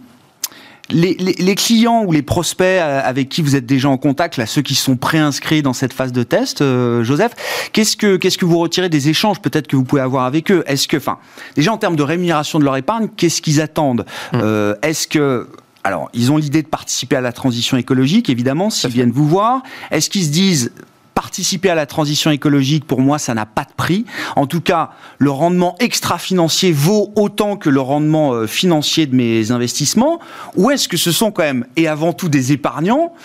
Les, 0.90 1.56
clients 1.56 2.04
ou 2.06 2.14
les 2.14 2.22
prospects 2.22 2.66
euh, 2.66 3.02
avec 3.04 3.28
qui 3.28 3.42
vous 3.42 3.58
êtes 3.58 3.66
déjà 3.66 3.90
en 3.90 3.98
contact, 3.98 4.38
là, 4.38 4.46
ceux 4.46 4.62
qui 4.62 4.76
sont 4.76 4.96
préinscrits 4.96 5.62
dans 5.62 5.74
cette 5.74 5.92
phase 5.92 6.14
de 6.14 6.24
test, 6.24 6.62
euh, 6.62 7.04
Joseph, 7.04 7.34
qu'est-ce 7.74 7.98
que 7.98 8.16
qu'est-ce 8.16 8.38
que 8.38 8.46
vous 8.46 8.58
retirez 8.58 8.88
des 8.88 9.10
échanges 9.10 9.42
peut-être 9.42 9.68
que 9.68 9.76
vous 9.76 9.84
pouvez 9.84 10.02
avoir 10.02 10.24
avec 10.24 10.50
eux? 10.50 10.64
Est-ce 10.66 10.88
que, 10.88 10.96
enfin, 10.96 11.18
déjà 11.58 11.74
en 11.74 11.78
termes 11.78 11.98
de 11.98 12.04
rémunération 12.04 12.58
de 12.58 12.64
leur 12.64 12.78
épargne, 12.78 13.10
qu'est-ce 13.18 13.42
qu'ils 13.42 13.60
attendent? 13.60 14.06
Hmm. 14.32 14.40
euh, 14.42 14.76
Est-ce 14.82 15.08
que 15.08 15.50
alors, 15.84 16.10
ils 16.14 16.34
ont 16.34 16.38
l'idée 16.38 16.64
de 16.64 16.68
participer 16.68 17.16
à 17.16 17.22
la 17.22 17.32
transition 17.32 17.78
écologique, 17.78 18.30
évidemment, 18.30 18.70
s'ils 18.70 18.90
viennent 18.90 19.12
vous 19.12 19.26
voir. 19.26 19.64
Est-ce 19.90 20.10
qu'ils 20.10 20.26
se 20.26 20.32
disent, 20.32 20.72
participer 21.18 21.72
à 21.72 21.74
la 21.74 21.88
transition 21.88 22.30
écologique, 22.30 22.86
pour 22.86 23.02
moi, 23.02 23.18
ça 23.18 23.34
n'a 23.34 23.48
pas 23.48 23.64
de 23.64 23.74
prix. 23.76 24.06
En 24.36 24.46
tout 24.46 24.62
cas, 24.62 24.92
le 25.18 25.32
rendement 25.32 25.76
extra-financier 25.80 26.72
vaut 26.72 27.12
autant 27.16 27.58
que 27.58 27.72
le 27.72 27.82
rendement 27.82 28.34
euh, 28.34 28.46
financier 28.46 29.08
de 29.08 29.16
mes 29.16 29.50
investissements. 29.50 30.20
Ou 30.58 30.70
est-ce 30.70 30.88
que 30.88 30.96
ce 30.96 31.12
sont 31.12 31.32
quand 31.32 31.42
même, 31.42 31.66
et 31.76 31.88
avant 31.88 32.14
tout, 32.14 32.30
des 32.30 32.52
épargnants 32.52 33.16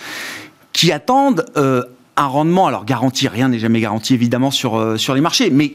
qui 0.71 0.91
attendent 0.91 1.45
euh, 1.55 1.83
un 2.17 2.25
rendement, 2.25 2.65
alors 2.65 2.85
garanti, 2.85 3.27
rien 3.27 3.49
n'est 3.49 3.59
jamais 3.59 3.79
garanti 3.79 4.15
évidemment 4.15 4.49
sur, 4.49 4.75
euh, 4.75 4.97
sur 4.97 5.13
les 5.13 5.21
marchés, 5.21 5.51
mais 5.51 5.73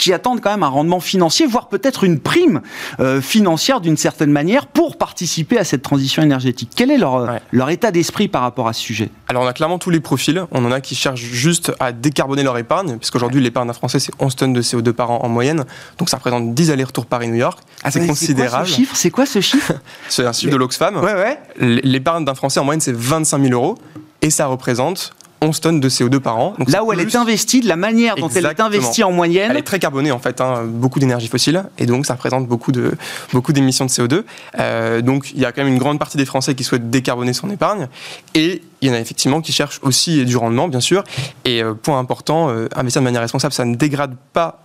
qui 0.00 0.14
attendent 0.14 0.40
quand 0.40 0.50
même 0.50 0.62
un 0.62 0.68
rendement 0.68 0.98
financier, 0.98 1.46
voire 1.46 1.68
peut-être 1.68 2.04
une 2.04 2.18
prime 2.18 2.62
euh, 3.00 3.20
financière 3.20 3.82
d'une 3.82 3.98
certaine 3.98 4.30
manière 4.30 4.66
pour 4.66 4.96
participer 4.96 5.58
à 5.58 5.64
cette 5.64 5.82
transition 5.82 6.22
énergétique. 6.22 6.70
Quel 6.74 6.90
est 6.90 6.96
leur, 6.96 7.28
leur 7.52 7.68
état 7.68 7.90
d'esprit 7.90 8.26
par 8.26 8.40
rapport 8.40 8.66
à 8.66 8.72
ce 8.72 8.80
sujet? 8.80 9.10
Alors 9.28 9.42
on 9.42 9.46
a 9.46 9.52
clairement 9.52 9.78
tous 9.78 9.90
les 9.90 10.00
profils. 10.00 10.42
On 10.52 10.64
en 10.64 10.72
a 10.72 10.80
qui 10.80 10.94
cherchent 10.94 11.20
juste 11.20 11.72
à 11.80 11.92
décarboner 11.92 12.42
leur 12.42 12.56
épargne, 12.56 12.96
puisqu'aujourd'hui 12.96 13.42
l'épargne 13.42 13.68
d'un 13.68 13.74
Français 13.74 13.98
c'est 13.98 14.12
11 14.18 14.36
tonnes 14.36 14.52
de 14.54 14.62
CO2 14.62 14.92
par 14.92 15.10
an 15.10 15.20
en 15.22 15.28
moyenne, 15.28 15.66
donc 15.98 16.08
ça 16.08 16.16
représente 16.16 16.54
10 16.54 16.70
allers-retours 16.70 17.04
Paris-New 17.04 17.34
York. 17.34 17.58
Ah, 17.84 17.90
c'est 17.90 18.06
considérable. 18.06 18.68
C'est 18.94 19.10
quoi 19.10 19.26
ce 19.26 19.42
chiffre? 19.42 19.74
C'est 20.08 20.24
un 20.24 20.32
chiffre 20.32 20.52
de 20.52 20.56
l'Oxfam. 20.56 20.96
Ouais, 20.96 21.14
ouais. 21.14 21.38
L'épargne 21.58 22.24
d'un 22.24 22.34
Français 22.34 22.58
en 22.58 22.64
moyenne 22.64 22.80
c'est 22.80 22.96
25 22.96 23.42
000 23.42 23.52
euros 23.52 23.76
et 24.22 24.30
ça 24.30 24.46
représente 24.46 25.12
11 25.42 25.60
tonnes 25.60 25.80
de 25.80 25.88
CO2 25.88 26.18
par 26.18 26.38
an. 26.38 26.54
Donc 26.58 26.70
Là 26.70 26.84
où 26.84 26.92
elle 26.92 27.00
est 27.00 27.16
investie, 27.16 27.60
de 27.60 27.68
la 27.68 27.76
manière 27.76 28.16
dont 28.16 28.28
elle 28.28 28.46
est 28.46 28.60
investie 28.60 29.02
en 29.02 29.12
moyenne. 29.12 29.50
Elle 29.50 29.56
est 29.56 29.62
très 29.62 29.78
carbonée 29.78 30.12
en 30.12 30.18
fait, 30.18 30.40
hein, 30.40 30.64
beaucoup 30.66 30.98
d'énergie 30.98 31.28
fossile, 31.28 31.64
et 31.78 31.86
donc 31.86 32.06
ça 32.06 32.14
représente 32.14 32.46
beaucoup 32.46 32.72
de 32.72 32.92
beaucoup 33.32 33.52
d'émissions 33.52 33.86
de 33.86 33.90
CO2. 33.90 34.22
Euh, 34.58 35.00
donc 35.00 35.30
il 35.34 35.40
y 35.40 35.44
a 35.44 35.52
quand 35.52 35.62
même 35.64 35.72
une 35.72 35.78
grande 35.78 35.98
partie 35.98 36.16
des 36.16 36.26
Français 36.26 36.54
qui 36.54 36.64
souhaitent 36.64 36.90
décarboner 36.90 37.32
son 37.32 37.50
épargne, 37.50 37.88
et 38.34 38.62
il 38.80 38.88
y 38.88 38.90
en 38.90 38.94
a 38.94 39.00
effectivement 39.00 39.40
qui 39.40 39.52
cherchent 39.52 39.80
aussi 39.82 40.24
du 40.24 40.36
rendement, 40.36 40.68
bien 40.68 40.80
sûr. 40.80 41.04
Et 41.44 41.62
euh, 41.62 41.74
point 41.74 41.98
important, 41.98 42.50
euh, 42.50 42.68
investir 42.74 43.02
de 43.02 43.04
manière 43.04 43.22
responsable, 43.22 43.52
ça 43.52 43.64
ne 43.64 43.74
dégrade 43.74 44.14
pas 44.32 44.60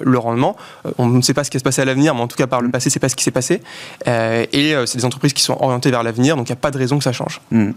le 0.00 0.18
rendement. 0.18 0.56
on 0.98 1.06
ne 1.06 1.20
sait 1.20 1.34
pas 1.34 1.44
ce 1.44 1.50
qui 1.50 1.56
va 1.56 1.60
se 1.60 1.64
passer 1.64 1.82
à 1.82 1.84
l'avenir, 1.84 2.14
mais 2.14 2.20
en 2.20 2.28
tout 2.28 2.36
cas 2.36 2.46
par 2.46 2.60
le 2.60 2.70
passé, 2.70 2.90
c'est 2.90 2.98
pas 2.98 3.08
ce 3.08 3.16
qui 3.16 3.24
s'est 3.24 3.30
passé. 3.30 3.62
et 4.06 4.74
c'est 4.86 4.98
des 4.98 5.04
entreprises 5.04 5.32
qui 5.32 5.42
sont 5.42 5.56
orientées 5.60 5.90
vers 5.90 6.02
l'avenir, 6.02 6.36
donc 6.36 6.48
il 6.48 6.52
n'y 6.52 6.58
a 6.58 6.60
pas 6.60 6.70
de 6.70 6.78
raison 6.78 6.98
que 6.98 7.04
ça 7.04 7.12
change. 7.12 7.40
Hmm. 7.50 7.72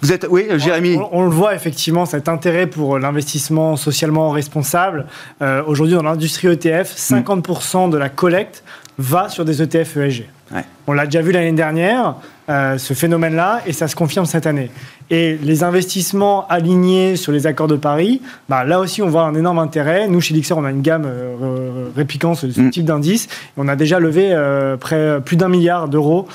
Vous 0.00 0.12
êtes, 0.12 0.26
oui, 0.30 0.46
Jérémy. 0.56 0.98
on 1.12 1.24
le 1.24 1.30
voit 1.30 1.54
effectivement 1.54 2.06
cet 2.06 2.28
intérêt 2.28 2.66
pour 2.66 2.98
l'investissement 2.98 3.76
socialement 3.76 4.30
responsable. 4.30 5.06
Euh, 5.42 5.62
aujourd'hui, 5.66 5.94
dans 5.94 6.02
l'industrie 6.02 6.48
ETF, 6.48 6.94
50% 6.94 7.90
de 7.90 7.96
la 7.96 8.08
collecte 8.08 8.64
va 8.98 9.28
sur 9.28 9.44
des 9.44 9.62
ETF 9.62 9.96
ESG. 9.96 10.26
On 10.86 10.92
l'a 10.92 11.06
déjà 11.06 11.20
vu 11.20 11.32
l'année 11.32 11.52
dernière, 11.52 12.14
euh, 12.48 12.78
ce 12.78 12.94
phénomène-là, 12.94 13.62
et 13.66 13.72
ça 13.72 13.88
se 13.88 13.96
confirme 13.96 14.26
cette 14.26 14.46
année. 14.46 14.70
Et 15.10 15.36
les 15.42 15.64
investissements 15.64 16.46
alignés 16.46 17.16
sur 17.16 17.32
les 17.32 17.48
accords 17.48 17.66
de 17.66 17.76
Paris, 17.76 18.22
bah, 18.48 18.62
là 18.62 18.78
aussi, 18.78 19.02
on 19.02 19.08
voit 19.08 19.22
un 19.22 19.34
énorme 19.34 19.58
intérêt. 19.58 20.06
Nous, 20.06 20.20
chez 20.20 20.34
Lixer, 20.34 20.54
on 20.56 20.64
a 20.64 20.70
une 20.70 20.82
gamme 20.82 21.04
euh, 21.06 21.88
répliquant 21.96 22.34
ce, 22.36 22.46
mm. 22.46 22.70
type 22.70 22.84
d'indice. 22.84 23.26
On 23.56 23.66
a 23.66 23.74
déjà 23.74 23.98
levé 23.98 24.34
près, 24.78 25.20
plus 25.20 25.36
d'un 25.36 25.48
milliard 25.48 25.88
d'euros. 25.88 26.28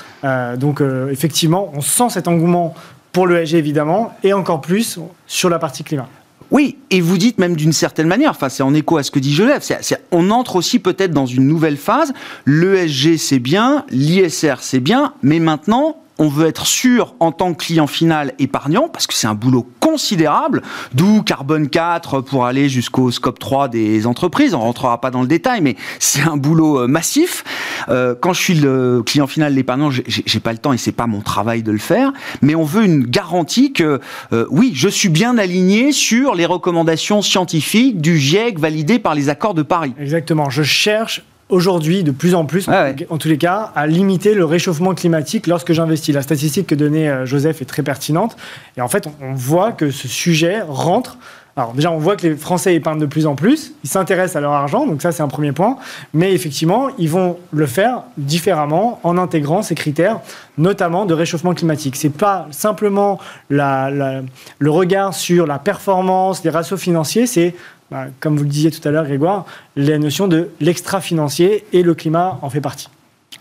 donc, 0.58 0.82
effectivement, 1.10 1.70
on 1.74 1.80
sent 1.80 2.10
cet 2.10 2.28
engouement 2.28 2.74
pour 3.12 3.26
le 3.26 3.36
l'ESG 3.36 3.54
évidemment, 3.54 4.14
et 4.22 4.32
encore 4.32 4.60
plus 4.60 4.98
sur 5.26 5.50
la 5.50 5.58
partie 5.58 5.84
climat. 5.84 6.08
Oui, 6.52 6.76
et 6.90 7.00
vous 7.00 7.16
dites 7.16 7.38
même 7.38 7.56
d'une 7.56 7.72
certaine 7.72 8.06
manière, 8.06 8.32
enfin 8.32 8.50
c'est 8.50 8.62
en 8.62 8.74
écho 8.74 8.98
à 8.98 9.02
ce 9.02 9.10
que 9.10 9.18
dit 9.18 9.32
Joseph, 9.32 9.72
on 10.10 10.30
entre 10.30 10.56
aussi 10.56 10.78
peut-être 10.78 11.12
dans 11.12 11.24
une 11.24 11.46
nouvelle 11.46 11.78
phase. 11.78 12.12
L'ESG 12.44 13.16
c'est 13.16 13.38
bien, 13.38 13.86
l'ISR 13.88 14.56
c'est 14.60 14.80
bien, 14.80 15.14
mais 15.22 15.38
maintenant 15.40 15.96
on 16.22 16.28
veut 16.28 16.46
être 16.46 16.66
sûr 16.66 17.16
en 17.18 17.32
tant 17.32 17.52
que 17.52 17.64
client 17.64 17.88
final 17.88 18.32
épargnant, 18.38 18.88
parce 18.88 19.08
que 19.08 19.14
c'est 19.14 19.26
un 19.26 19.34
boulot 19.34 19.68
considérable, 19.80 20.62
d'où 20.94 21.22
Carbone 21.24 21.68
4 21.68 22.20
pour 22.20 22.46
aller 22.46 22.68
jusqu'au 22.68 23.10
scope 23.10 23.40
3 23.40 23.66
des 23.66 24.06
entreprises. 24.06 24.54
On 24.54 24.60
rentrera 24.60 25.00
pas 25.00 25.10
dans 25.10 25.22
le 25.22 25.26
détail, 25.26 25.62
mais 25.62 25.74
c'est 25.98 26.22
un 26.22 26.36
boulot 26.36 26.82
euh, 26.82 26.86
massif. 26.86 27.42
Euh, 27.88 28.14
quand 28.18 28.32
je 28.32 28.40
suis 28.40 28.54
le 28.54 29.02
client 29.04 29.26
final 29.26 29.52
l'épargnant, 29.54 29.90
j'ai 29.90 30.40
pas 30.40 30.52
le 30.52 30.58
temps 30.58 30.72
et 30.72 30.78
c'est 30.78 30.92
pas 30.92 31.08
mon 31.08 31.22
travail 31.22 31.64
de 31.64 31.72
le 31.72 31.78
faire, 31.78 32.12
mais 32.40 32.54
on 32.54 32.64
veut 32.64 32.84
une 32.84 33.04
garantie 33.04 33.72
que 33.72 33.98
euh, 34.32 34.46
oui, 34.48 34.70
je 34.76 34.88
suis 34.88 35.08
bien 35.08 35.38
aligné 35.38 35.90
sur 35.90 36.36
les 36.36 36.46
recommandations 36.46 37.20
scientifiques 37.20 38.00
du 38.00 38.16
GIEC 38.16 38.60
validées 38.60 39.00
par 39.00 39.16
les 39.16 39.28
accords 39.28 39.54
de 39.54 39.62
Paris. 39.62 39.92
Exactement. 39.98 40.50
Je 40.50 40.62
cherche 40.62 41.24
aujourd'hui 41.52 42.02
de 42.02 42.10
plus 42.10 42.34
en 42.34 42.44
plus, 42.46 42.66
en 42.68 43.18
tous 43.18 43.28
les 43.28 43.38
cas, 43.38 43.70
à 43.76 43.86
limiter 43.86 44.34
le 44.34 44.44
réchauffement 44.44 44.94
climatique 44.94 45.46
lorsque 45.46 45.72
j'investis. 45.72 46.14
La 46.14 46.22
statistique 46.22 46.66
que 46.66 46.74
donnait 46.74 47.08
euh, 47.08 47.26
Joseph 47.26 47.60
est 47.60 47.66
très 47.66 47.82
pertinente. 47.82 48.36
Et 48.76 48.80
en 48.80 48.88
fait, 48.88 49.06
on 49.20 49.34
voit 49.34 49.72
que 49.72 49.90
ce 49.90 50.08
sujet 50.08 50.62
rentre. 50.66 51.18
Alors 51.54 51.74
déjà, 51.74 51.90
on 51.92 51.98
voit 51.98 52.16
que 52.16 52.26
les 52.26 52.34
Français 52.34 52.74
épargnent 52.74 52.98
de 52.98 53.06
plus 53.06 53.26
en 53.26 53.34
plus, 53.34 53.74
ils 53.84 53.90
s'intéressent 53.90 54.36
à 54.36 54.40
leur 54.40 54.52
argent, 54.52 54.86
donc 54.86 55.02
ça 55.02 55.12
c'est 55.12 55.22
un 55.22 55.28
premier 55.28 55.52
point, 55.52 55.76
mais 56.14 56.32
effectivement, 56.32 56.88
ils 56.96 57.10
vont 57.10 57.36
le 57.52 57.66
faire 57.66 58.04
différemment 58.16 58.98
en 59.02 59.18
intégrant 59.18 59.60
ces 59.60 59.74
critères, 59.74 60.20
notamment 60.56 61.04
de 61.04 61.12
réchauffement 61.12 61.52
climatique. 61.52 61.96
C'est 61.96 62.08
pas 62.08 62.46
simplement 62.52 63.18
le 63.50 64.24
regard 64.70 65.12
sur 65.12 65.46
la 65.46 65.58
performance, 65.58 66.42
les 66.42 66.48
ratios 66.48 66.80
financiers, 66.80 67.26
c'est 67.26 67.54
bah, 67.92 68.06
comme 68.20 68.38
vous 68.38 68.44
le 68.44 68.48
disiez 68.48 68.70
tout 68.70 68.86
à 68.88 68.90
l'heure, 68.90 69.04
Grégoire, 69.04 69.44
la 69.76 69.98
notion 69.98 70.26
de 70.26 70.48
l'extra-financier 70.60 71.66
et 71.74 71.82
le 71.82 71.94
climat 71.94 72.38
en 72.40 72.48
fait 72.48 72.62
partie. 72.62 72.88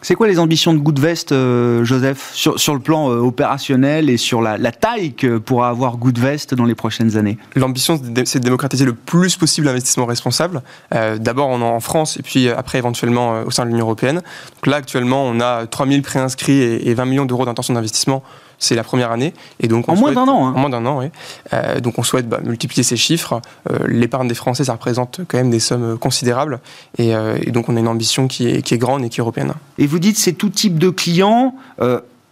C'est 0.01 0.15
quoi 0.15 0.27
les 0.27 0.39
ambitions 0.39 0.73
de 0.73 0.79
Goodvest, 0.79 1.31
euh, 1.31 1.85
Joseph, 1.85 2.31
sur, 2.33 2.73
le 2.73 2.79
plan 2.79 3.11
euh, 3.11 3.19
opérationnel 3.19 4.09
et 4.09 4.17
sur 4.17 4.41
la, 4.41 4.57
taille 4.71 5.13
que 5.13 5.37
pourra 5.37 5.69
avoir 5.69 5.95
Goodvest 5.95 6.53
dans 6.53 6.65
les 6.65 6.75
prochaines 6.75 7.15
années? 7.17 7.37
L'ambition, 7.55 7.97
c'est 8.25 8.39
de 8.39 8.43
démocratiser 8.43 8.83
le 8.83 8.93
plus 8.93 9.37
possible 9.37 9.67
l'investissement 9.67 10.05
responsable. 10.05 10.63
Euh, 10.93 11.17
d'abord 11.17 11.47
en, 11.47 11.61
en 11.61 11.79
France 11.79 12.17
et 12.17 12.23
puis 12.23 12.49
après 12.49 12.79
éventuellement 12.79 13.43
au 13.43 13.51
sein 13.51 13.63
de 13.63 13.69
l'Union 13.69 13.85
européenne. 13.85 14.15
Donc 14.55 14.67
là, 14.67 14.77
actuellement, 14.77 15.23
on 15.23 15.39
a 15.39 15.65
3000 15.65 16.01
préinscrits 16.01 16.61
et, 16.61 16.89
et 16.89 16.93
20 16.93 17.05
millions 17.05 17.25
d'euros 17.25 17.45
d'intention 17.45 17.73
d'investissement 17.73 18.21
c'est 18.61 18.75
la 18.75 18.83
première 18.83 19.11
année. 19.11 19.33
Et 19.59 19.67
donc 19.67 19.89
en 19.89 19.95
moins 19.95 20.13
d'un 20.13 20.27
an. 20.27 20.47
Hein. 20.47 20.53
En 20.55 20.59
moins 20.59 20.69
d'un 20.69 20.85
an, 20.85 20.99
oui. 20.99 21.07
Euh, 21.51 21.79
donc 21.79 21.97
on 21.97 22.03
souhaite 22.03 22.29
bah, 22.29 22.39
multiplier 22.43 22.83
ces 22.83 22.95
chiffres. 22.95 23.41
Euh, 23.69 23.79
l'épargne 23.87 24.27
des 24.27 24.35
Français, 24.35 24.63
ça 24.63 24.73
représente 24.73 25.21
quand 25.27 25.37
même 25.37 25.49
des 25.49 25.59
sommes 25.59 25.97
considérables. 25.97 26.59
Et, 26.97 27.15
euh, 27.15 27.37
donc 27.47 27.67
on 27.67 27.75
a 27.75 27.79
une 27.79 27.87
ambition 27.87 28.27
qui 28.27 28.47
est, 28.47 28.61
qui 28.61 28.75
est, 28.75 28.77
grande 28.77 29.03
et 29.03 29.09
qui 29.09 29.19
est 29.19 29.23
européenne. 29.23 29.53
Et 29.79 29.87
vous 29.87 29.99
dites 29.99 30.15
c'est 30.15 30.33
tout 30.33 30.49
type 30.49 30.77
de 30.79 30.89
clients. 30.89 31.55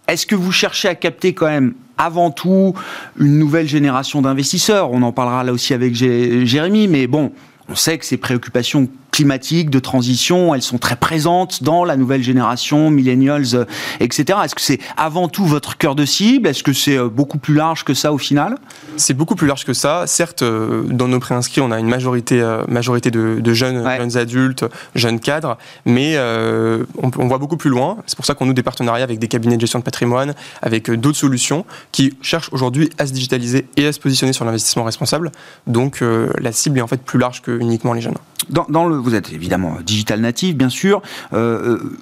Est-ce 0.06 0.26
que 0.26 0.36
vous 0.36 0.52
cherchez 0.52 0.88
à 0.88 0.94
capter 0.94 1.34
quand 1.34 1.46
même 1.46 1.74
avant 1.98 2.30
tout 2.30 2.74
une 3.18 3.38
nouvelle 3.38 3.68
génération 3.68 4.22
d'investisseurs? 4.22 4.90
On 4.92 5.02
en 5.02 5.12
parlera 5.12 5.44
là 5.44 5.52
aussi 5.52 5.74
avec 5.74 5.94
Jérémy, 5.94 6.88
mais 6.88 7.06
bon, 7.06 7.32
on 7.68 7.74
sait 7.74 7.98
que 7.98 8.04
ces 8.06 8.16
préoccupations 8.16 8.88
climatiques, 9.10 9.70
de 9.70 9.78
transition, 9.78 10.54
elles 10.54 10.62
sont 10.62 10.78
très 10.78 10.96
présentes 10.96 11.62
dans 11.62 11.84
la 11.84 11.96
nouvelle 11.96 12.22
génération, 12.22 12.90
millennials, 12.90 13.54
euh, 13.54 13.64
etc. 14.00 14.38
Est-ce 14.44 14.54
que 14.54 14.60
c'est 14.60 14.78
avant 14.96 15.28
tout 15.28 15.44
votre 15.44 15.76
cœur 15.76 15.94
de 15.94 16.04
cible? 16.04 16.48
Est-ce 16.48 16.62
que 16.62 16.72
c'est 16.72 16.96
euh, 16.96 17.08
beaucoup 17.08 17.38
plus 17.38 17.54
large 17.54 17.84
que 17.84 17.94
ça 17.94 18.12
au 18.12 18.18
final? 18.18 18.56
C'est 18.96 19.14
beaucoup 19.14 19.34
plus 19.34 19.46
large 19.46 19.64
que 19.64 19.72
ça. 19.72 20.06
Certes, 20.06 20.42
euh, 20.42 20.82
dans 20.84 21.08
nos 21.08 21.20
préinscrits, 21.20 21.60
on 21.60 21.70
a 21.70 21.78
une 21.78 21.88
majorité, 21.88 22.40
majorité 22.68 23.10
de, 23.10 23.52
jeunes, 23.52 23.84
jeunes 23.96 24.16
adultes, 24.16 24.64
jeunes 24.94 25.20
cadres, 25.20 25.58
mais 25.84 26.16
on, 26.18 27.10
on, 27.18 27.26
voit 27.26 27.38
beaucoup 27.38 27.56
plus 27.56 27.70
loin. 27.70 27.98
C'est 28.06 28.16
pour 28.16 28.24
ça 28.24 28.34
qu'on 28.34 28.46
noue 28.46 28.52
des 28.52 28.62
partenariats 28.62 29.04
avec 29.04 29.18
des 29.18 29.28
cabinets 29.28 29.56
de 29.56 29.60
gestion 29.60 29.78
de 29.78 29.84
patrimoine, 29.84 30.34
avec 30.62 30.90
d'autres 30.90 31.18
solutions 31.18 31.64
qui 31.92 32.14
cherchent 32.22 32.52
aujourd'hui 32.52 32.90
à 32.98 33.06
se 33.06 33.12
digitaliser 33.12 33.66
et 33.76 33.86
à 33.86 33.92
se 33.92 34.00
positionner 34.00 34.32
sur 34.32 34.44
l'investissement 34.44 34.84
responsable. 34.84 35.30
Donc 35.66 36.02
la 36.38 36.52
cible 36.52 36.78
est 36.78 36.82
en 36.82 36.86
fait 36.86 37.02
plus 37.02 37.18
large 37.18 37.42
que 37.42 37.58
uniquement 37.58 37.92
les 37.92 38.00
jeunes. 38.00 38.16
Dans, 38.48 38.88
le, 38.88 38.99
vous 39.00 39.14
êtes 39.14 39.32
évidemment 39.32 39.76
digital 39.84 40.20
natif, 40.20 40.56
bien 40.56 40.68
sûr. 40.68 41.02
Euh, 41.32 41.78
euh, 41.78 41.96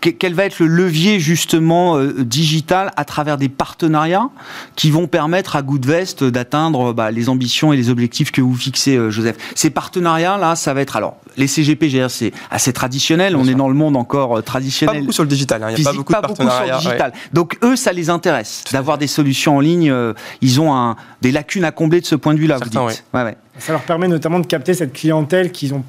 quel 0.00 0.34
va 0.34 0.44
être 0.44 0.58
le 0.58 0.66
levier 0.66 1.20
justement 1.20 1.96
euh, 1.96 2.24
digital 2.24 2.90
à 2.96 3.04
travers 3.04 3.36
des 3.36 3.48
partenariats 3.48 4.30
qui 4.74 4.90
vont 4.90 5.06
permettre 5.06 5.54
à 5.54 5.62
Goodvest 5.62 6.24
d'atteindre 6.24 6.92
bah, 6.92 7.12
les 7.12 7.28
ambitions 7.28 7.72
et 7.72 7.76
les 7.76 7.88
objectifs 7.88 8.32
que 8.32 8.40
vous 8.40 8.56
fixez, 8.56 8.98
Joseph? 9.10 9.36
Ces 9.54 9.70
partenariats-là, 9.70 10.56
ça 10.56 10.74
va 10.74 10.80
être 10.80 10.96
alors 10.96 11.18
les 11.36 11.46
CGP, 11.46 11.88
c'est 12.08 12.32
assez 12.50 12.72
traditionnel. 12.72 13.36
on 13.36 13.46
est 13.46 13.54
dans 13.54 13.68
le 13.68 13.74
monde 13.74 13.96
encore 13.96 14.42
traditionnel. 14.42 14.96
Pas 14.96 15.00
beaucoup 15.00 15.12
sur 15.12 15.22
le 15.22 15.28
digital. 15.28 15.62
Hein. 15.62 15.68
Il 15.70 15.76
n'y 15.76 15.86
a 15.86 15.90
pas 15.90 15.96
beaucoup 15.96 16.12
de 16.12 16.18
partenariats. 16.18 16.78
digital. 16.78 17.12
Donc 17.32 17.56
eux, 17.62 17.76
ça 17.76 17.92
les 17.92 18.10
intéresse 18.10 18.64
d'avoir 18.72 18.98
des 18.98 19.06
solutions 19.06 19.58
en 19.58 19.60
ligne. 19.60 19.94
ils 20.40 20.60
ont 20.60 20.74
un, 20.74 20.96
des 21.20 21.30
lacunes 21.30 21.64
à 21.64 21.70
combler 21.70 22.00
de 22.00 22.06
ce 22.06 22.16
point 22.16 22.34
de 22.34 22.40
vue-là. 22.40 22.58
Vous 22.58 22.68
dites. 22.68 23.04
Ça 23.58 23.72
leur 23.72 23.82
permet 23.82 24.08
notamment 24.08 24.40
de 24.40 24.46
capter 24.46 24.74
cette 24.74 24.92
clientèle 24.92 25.52
qu'ils 25.52 25.74
ont 25.74 25.84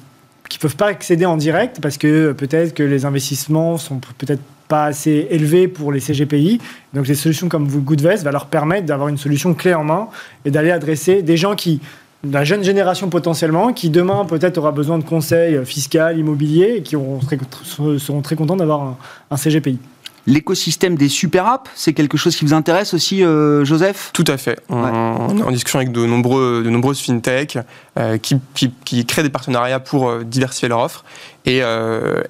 qui 0.48 0.58
peuvent 0.58 0.76
pas 0.76 0.86
accéder 0.86 1.26
en 1.26 1.36
direct 1.36 1.80
parce 1.80 1.98
que 1.98 2.32
peut-être 2.32 2.74
que 2.74 2.82
les 2.82 3.04
investissements 3.04 3.78
sont 3.78 4.00
peut-être 4.18 4.42
pas 4.68 4.84
assez 4.86 5.26
élevés 5.30 5.68
pour 5.68 5.92
les 5.92 6.00
CGPI. 6.00 6.60
Donc 6.92 7.06
des 7.06 7.14
solutions 7.14 7.48
comme 7.48 7.66
Goodvest 7.68 8.24
va 8.24 8.32
leur 8.32 8.46
permettre 8.46 8.86
d'avoir 8.86 9.08
une 9.08 9.18
solution 9.18 9.54
clé 9.54 9.74
en 9.74 9.84
main 9.84 10.08
et 10.44 10.50
d'aller 10.50 10.70
adresser 10.70 11.22
des 11.22 11.36
gens 11.36 11.54
qui 11.54 11.80
la 12.30 12.42
jeune 12.42 12.64
génération 12.64 13.10
potentiellement, 13.10 13.74
qui 13.74 13.90
demain 13.90 14.24
peut-être 14.24 14.56
aura 14.56 14.72
besoin 14.72 14.98
de 14.98 15.04
conseils 15.04 15.62
fiscaux, 15.66 16.10
immobiliers, 16.16 16.76
et 16.76 16.82
qui 16.82 16.96
seront 17.64 18.22
très 18.22 18.34
contents 18.34 18.56
d'avoir 18.56 18.96
un 19.30 19.36
CGPI. 19.36 19.78
L'écosystème 20.26 20.96
des 20.96 21.08
super 21.08 21.46
apps, 21.46 21.70
c'est 21.74 21.92
quelque 21.92 22.16
chose 22.16 22.34
qui 22.34 22.46
vous 22.46 22.54
intéresse 22.54 22.94
aussi, 22.94 23.22
euh, 23.22 23.64
Joseph? 23.64 24.10
Tout 24.14 24.24
à 24.26 24.38
fait. 24.38 24.58
On, 24.70 25.36
est 25.38 25.42
en 25.42 25.50
discussion 25.50 25.78
avec 25.78 25.92
de, 25.92 26.06
nombreux, 26.06 26.62
de 26.64 26.70
nombreuses 26.70 27.00
fintechs 27.00 27.58
euh, 27.98 28.16
qui, 28.16 28.40
qui, 28.84 29.04
créent 29.04 29.22
des 29.22 29.28
partenariats 29.28 29.80
pour 29.80 30.08
euh, 30.08 30.24
diversifier 30.24 30.68
leur 30.68 30.80
offre. 30.80 31.04
Et, 31.46 31.60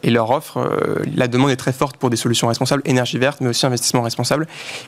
et 0.02 0.10
leur 0.10 0.30
offre, 0.30 0.68
la 1.14 1.28
demande 1.28 1.50
est 1.50 1.56
très 1.56 1.72
forte 1.72 1.96
pour 1.96 2.10
des 2.10 2.16
solutions 2.16 2.48
responsables, 2.48 2.82
énergie 2.84 3.18
verte, 3.18 3.40
mais 3.40 3.48
aussi 3.48 3.64
investissement 3.64 4.02
responsable. 4.02 4.46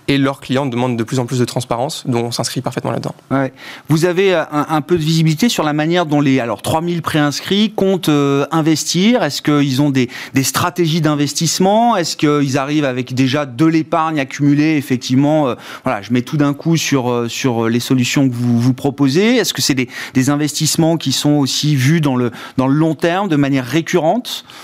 Et 0.08 0.18
leurs 0.18 0.40
clients 0.40 0.66
demandent 0.66 0.96
de 0.96 1.04
plus 1.04 1.18
en 1.18 1.26
plus 1.26 1.38
de 1.38 1.44
transparence, 1.44 2.04
dont 2.06 2.24
on 2.24 2.30
s'inscrit 2.32 2.60
parfaitement 2.60 2.90
là-dedans. 2.90 3.14
Ouais. 3.30 3.52
Vous 3.88 4.04
avez 4.04 4.34
un, 4.34 4.80
peu 4.80 4.96
de 4.98 5.02
visibilité 5.02 5.48
sur 5.48 5.62
la 5.62 5.72
manière 5.72 6.06
dont 6.06 6.20
les 6.20 6.40
alors 6.40 6.62
3000 6.62 7.02
préinscrits 7.02 7.72
comptent 7.74 8.10
investir? 8.50 9.22
Est-ce 9.22 9.42
qu'ils 9.42 9.80
ont 9.82 9.90
des, 9.90 10.08
des 10.34 10.42
stratégies 10.42 11.00
d'investissement? 11.00 11.96
Est-ce 11.96 12.16
qu'ils 12.16 12.58
arrivent 12.58 12.84
avec 12.84 13.14
déjà 13.14 13.46
de 13.46 13.64
l'épargne 13.64 14.20
accumulée, 14.20 14.76
effectivement, 14.76 15.48
euh, 15.48 15.54
voilà, 15.84 16.02
je 16.02 16.12
mets 16.12 16.22
tout 16.22 16.36
d'un 16.36 16.54
coup 16.54 16.76
sur, 16.76 17.10
euh, 17.10 17.28
sur 17.28 17.68
les 17.68 17.80
solutions 17.80 18.28
que 18.28 18.34
vous, 18.34 18.60
vous 18.60 18.74
proposez 18.74 19.36
Est-ce 19.36 19.52
que 19.52 19.62
c'est 19.62 19.74
des, 19.74 19.88
des, 20.14 20.30
investissements 20.30 20.96
qui 20.96 21.12
sont 21.12 21.32
aussi 21.32 21.76
vus 21.76 22.00
dans 22.00 22.16
le, 22.16 22.30
dans 22.56 22.66
le 22.66 22.74
long 22.74 22.94
terme, 22.94 23.28
de 23.28 23.36
manière 23.36 23.64
récurrente? 23.64 24.15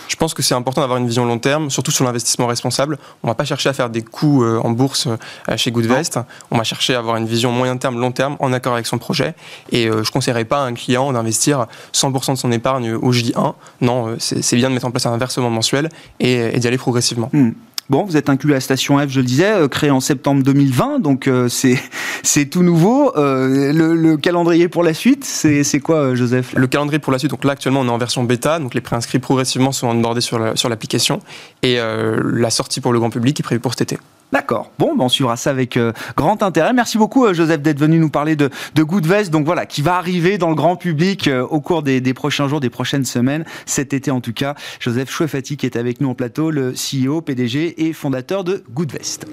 Je 0.08 0.16
pense 0.16 0.34
que 0.34 0.42
c'est 0.42 0.54
important 0.54 0.80
d'avoir 0.80 0.98
une 0.98 1.06
vision 1.06 1.24
long 1.24 1.38
terme, 1.38 1.70
surtout 1.70 1.90
sur 1.90 2.04
l'investissement 2.04 2.46
responsable. 2.46 2.98
On 3.22 3.28
ne 3.28 3.30
va 3.30 3.34
pas 3.34 3.44
chercher 3.44 3.68
à 3.68 3.72
faire 3.72 3.90
des 3.90 4.02
coups 4.02 4.44
euh, 4.44 4.60
en 4.62 4.70
bourse 4.70 5.08
chez 5.56 5.70
Goodvest. 5.70 6.18
On 6.50 6.58
va 6.58 6.64
chercher 6.64 6.94
à 6.94 6.98
avoir 6.98 7.16
une 7.16 7.26
vision 7.26 7.52
moyen 7.52 7.76
terme, 7.76 8.00
long 8.00 8.12
terme, 8.12 8.36
en 8.40 8.52
accord 8.52 8.74
avec 8.74 8.86
son 8.86 8.98
projet. 8.98 9.34
Et 9.70 9.84
je 9.84 9.92
ne 9.92 10.02
conseillerais 10.04 10.44
pas 10.44 10.62
à 10.62 10.64
un 10.64 10.74
client 10.74 11.12
d'investir 11.12 11.66
100% 11.92 12.32
de 12.32 12.38
son 12.38 12.52
épargne 12.52 12.92
au 12.94 13.12
J1. 13.12 13.54
Non, 13.80 14.16
c'est 14.18 14.56
bien 14.56 14.68
de 14.68 14.74
mettre 14.74 14.86
en 14.86 14.90
place 14.90 15.06
un 15.06 15.16
versement 15.16 15.50
mensuel 15.50 15.88
et, 16.20 16.58
d'y 16.58 16.66
aller 16.66 16.78
progressivement. 16.78 17.30
Hmm. 17.32 17.52
Bon, 17.90 18.04
vous 18.04 18.16
êtes 18.16 18.28
inclus 18.28 18.52
à 18.52 18.54
la 18.54 18.60
station 18.60 18.98
F, 18.98 19.08
je 19.08 19.20
le 19.20 19.26
disais, 19.26 19.52
euh, 19.52 19.68
créée 19.68 19.90
en 19.90 20.00
septembre 20.00 20.42
2020, 20.42 21.00
donc 21.00 21.26
euh, 21.26 21.48
c'est 21.50 21.78
c'est 22.22 22.46
tout 22.46 22.62
nouveau. 22.62 23.16
Euh, 23.16 23.72
le, 23.72 24.16
calendrier 24.16 24.68
pour 24.68 24.82
la 24.82 24.94
suite, 24.94 25.24
c'est 25.24 25.80
quoi, 25.80 26.14
Joseph? 26.14 26.54
Le 26.54 26.66
calendrier 26.66 27.00
pour 27.00 27.12
la 27.12 27.18
suite, 27.18 27.30
donc 27.30 27.44
là 27.44 27.52
actuellement 27.52 27.80
on 27.80 27.86
est 27.86 27.90
en 27.90 27.98
version 27.98 28.22
bêta, 28.24 28.58
donc 28.58 28.74
les 28.74 28.80
préinscrits 28.80 29.18
progressivement 29.18 29.72
sont 29.72 29.88
onboardés 29.88 30.20
sur 30.20 30.56
sur 30.56 30.68
l'application 30.68 31.20
et 31.62 31.78
la 31.78 32.50
sortie 32.50 32.80
pour 32.80 32.92
le 32.92 32.98
grand 32.98 33.10
public 33.10 33.38
est 33.40 33.42
prévue 33.42 33.60
pour 33.60 33.72
cet 33.72 33.92
été. 33.92 33.98
D'accord. 34.32 34.72
Bon, 34.78 34.96
ben 34.96 35.04
on 35.04 35.08
suivra 35.10 35.36
ça 35.36 35.50
avec 35.50 35.76
euh, 35.76 35.92
grand 36.16 36.42
intérêt. 36.42 36.72
Merci 36.72 36.96
beaucoup, 36.96 37.26
euh, 37.26 37.34
Joseph, 37.34 37.60
d'être 37.60 37.78
venu 37.78 37.98
nous 37.98 38.08
parler 38.08 38.34
de, 38.34 38.48
de 38.74 38.82
Goodvest. 38.82 39.30
Donc 39.30 39.44
voilà, 39.44 39.66
qui 39.66 39.82
va 39.82 39.96
arriver 39.96 40.38
dans 40.38 40.48
le 40.48 40.54
grand 40.54 40.76
public 40.76 41.28
euh, 41.28 41.42
au 41.42 41.60
cours 41.60 41.82
des, 41.82 42.00
prochains 42.14 42.48
jours, 42.48 42.60
des 42.60 42.70
prochaines 42.70 43.04
semaines, 43.04 43.44
cet 43.66 43.92
été 43.92 44.10
en 44.10 44.22
tout 44.22 44.32
cas. 44.32 44.54
Joseph 44.80 45.10
Chouefati 45.10 45.58
qui 45.58 45.66
est 45.66 45.76
avec 45.76 46.00
nous 46.00 46.08
en 46.08 46.14
plateau, 46.14 46.50
le 46.50 46.72
CEO, 46.72 47.20
PDG 47.20 47.86
et 47.86 47.92
fondateur 47.92 48.42
de 48.42 48.64
Goodvest. 48.70 49.26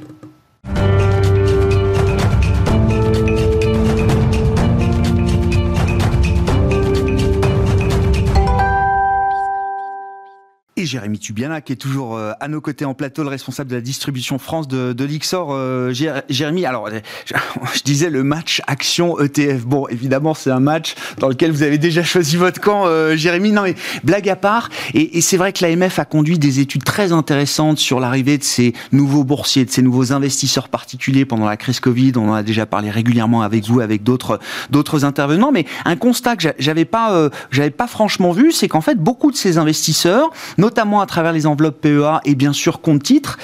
Et 10.79 10.85
Jérémy 10.85 11.19
Tubiana, 11.19 11.59
qui 11.59 11.73
est 11.73 11.75
toujours 11.75 12.15
euh, 12.15 12.31
à 12.39 12.47
nos 12.47 12.61
côtés 12.61 12.85
en 12.85 12.93
plateau, 12.93 13.23
le 13.23 13.29
responsable 13.29 13.69
de 13.69 13.75
la 13.75 13.81
distribution 13.81 14.39
France 14.39 14.67
de, 14.67 14.93
de 14.93 15.03
l'Ixor. 15.03 15.49
Euh, 15.51 15.91
Jérémy, 16.29 16.65
alors, 16.65 16.89
je, 17.25 17.83
disais 17.83 18.09
le 18.09 18.23
match 18.23 18.61
Action 18.65 19.19
ETF. 19.19 19.65
Bon, 19.65 19.87
évidemment, 19.89 20.33
c'est 20.33 20.51
un 20.51 20.61
match 20.61 20.95
dans 21.17 21.27
lequel 21.27 21.51
vous 21.51 21.63
avez 21.63 21.77
déjà 21.77 22.03
choisi 22.03 22.37
votre 22.37 22.61
camp, 22.61 22.85
euh, 22.85 23.17
Jérémy. 23.17 23.51
Non, 23.51 23.63
mais 23.63 23.75
blague 24.03 24.29
à 24.29 24.37
part, 24.37 24.69
et, 24.93 25.17
et 25.17 25.21
c'est 25.21 25.35
vrai 25.35 25.51
que 25.51 25.65
l'AMF 25.65 25.99
a 25.99 26.05
conduit 26.05 26.39
des 26.39 26.61
études 26.61 26.85
très 26.85 27.11
intéressantes 27.11 27.77
sur 27.77 27.99
l'arrivée 27.99 28.37
de 28.37 28.43
ces 28.43 28.73
nouveaux 28.93 29.25
boursiers, 29.25 29.65
de 29.65 29.71
ces 29.71 29.81
nouveaux 29.81 30.13
investisseurs 30.13 30.69
particuliers 30.69 31.25
pendant 31.25 31.45
la 31.45 31.57
crise 31.57 31.81
Covid. 31.81 32.13
On 32.15 32.29
en 32.29 32.33
a 32.33 32.43
déjà 32.43 32.65
parlé 32.65 32.89
régulièrement 32.89 33.41
avec 33.41 33.65
vous, 33.65 33.81
avec 33.81 34.03
d'autres 34.03 34.39
d'autres 34.69 35.03
intervenants. 35.03 35.51
Mais 35.51 35.65
un 35.83 35.97
constat 35.97 36.37
que 36.37 36.47
j'avais 36.57 36.85
pas, 36.85 37.29
j'avais 37.51 37.69
pas 37.69 37.87
franchement 37.87 38.31
vu, 38.31 38.53
c'est 38.53 38.69
qu'en 38.69 38.81
fait, 38.81 38.95
beaucoup 38.95 39.31
de 39.31 39.35
ces 39.35 39.57
investisseurs, 39.57 40.29
à 40.77 41.05
travers 41.05 41.33
les 41.33 41.45
enveloppes 41.47 41.81
PEA 41.81 42.21
et 42.25 42.35
bien 42.35 42.53
sûr 42.53 42.81
compte 42.81 43.03
titre, 43.03 43.37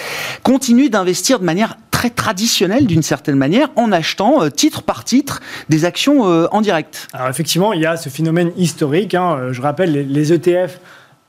continue 0.43 0.89
d'investir 0.89 1.39
de 1.39 1.45
manière 1.45 1.77
très 1.91 2.09
traditionnelle 2.09 2.87
d'une 2.87 3.01
certaine 3.01 3.35
manière 3.35 3.69
en 3.75 3.91
achetant 3.91 4.43
euh, 4.43 4.49
titre 4.49 4.81
par 4.81 5.03
titre 5.03 5.41
des 5.69 5.85
actions 5.85 6.27
euh, 6.27 6.47
en 6.51 6.61
direct. 6.61 7.07
Alors 7.13 7.29
effectivement, 7.29 7.73
il 7.73 7.81
y 7.81 7.85
a 7.85 7.95
ce 7.97 8.09
phénomène 8.09 8.51
historique. 8.57 9.15
Hein. 9.15 9.37
Euh, 9.37 9.53
je 9.53 9.61
rappelle, 9.61 10.07
les 10.11 10.33
ETF 10.33 10.79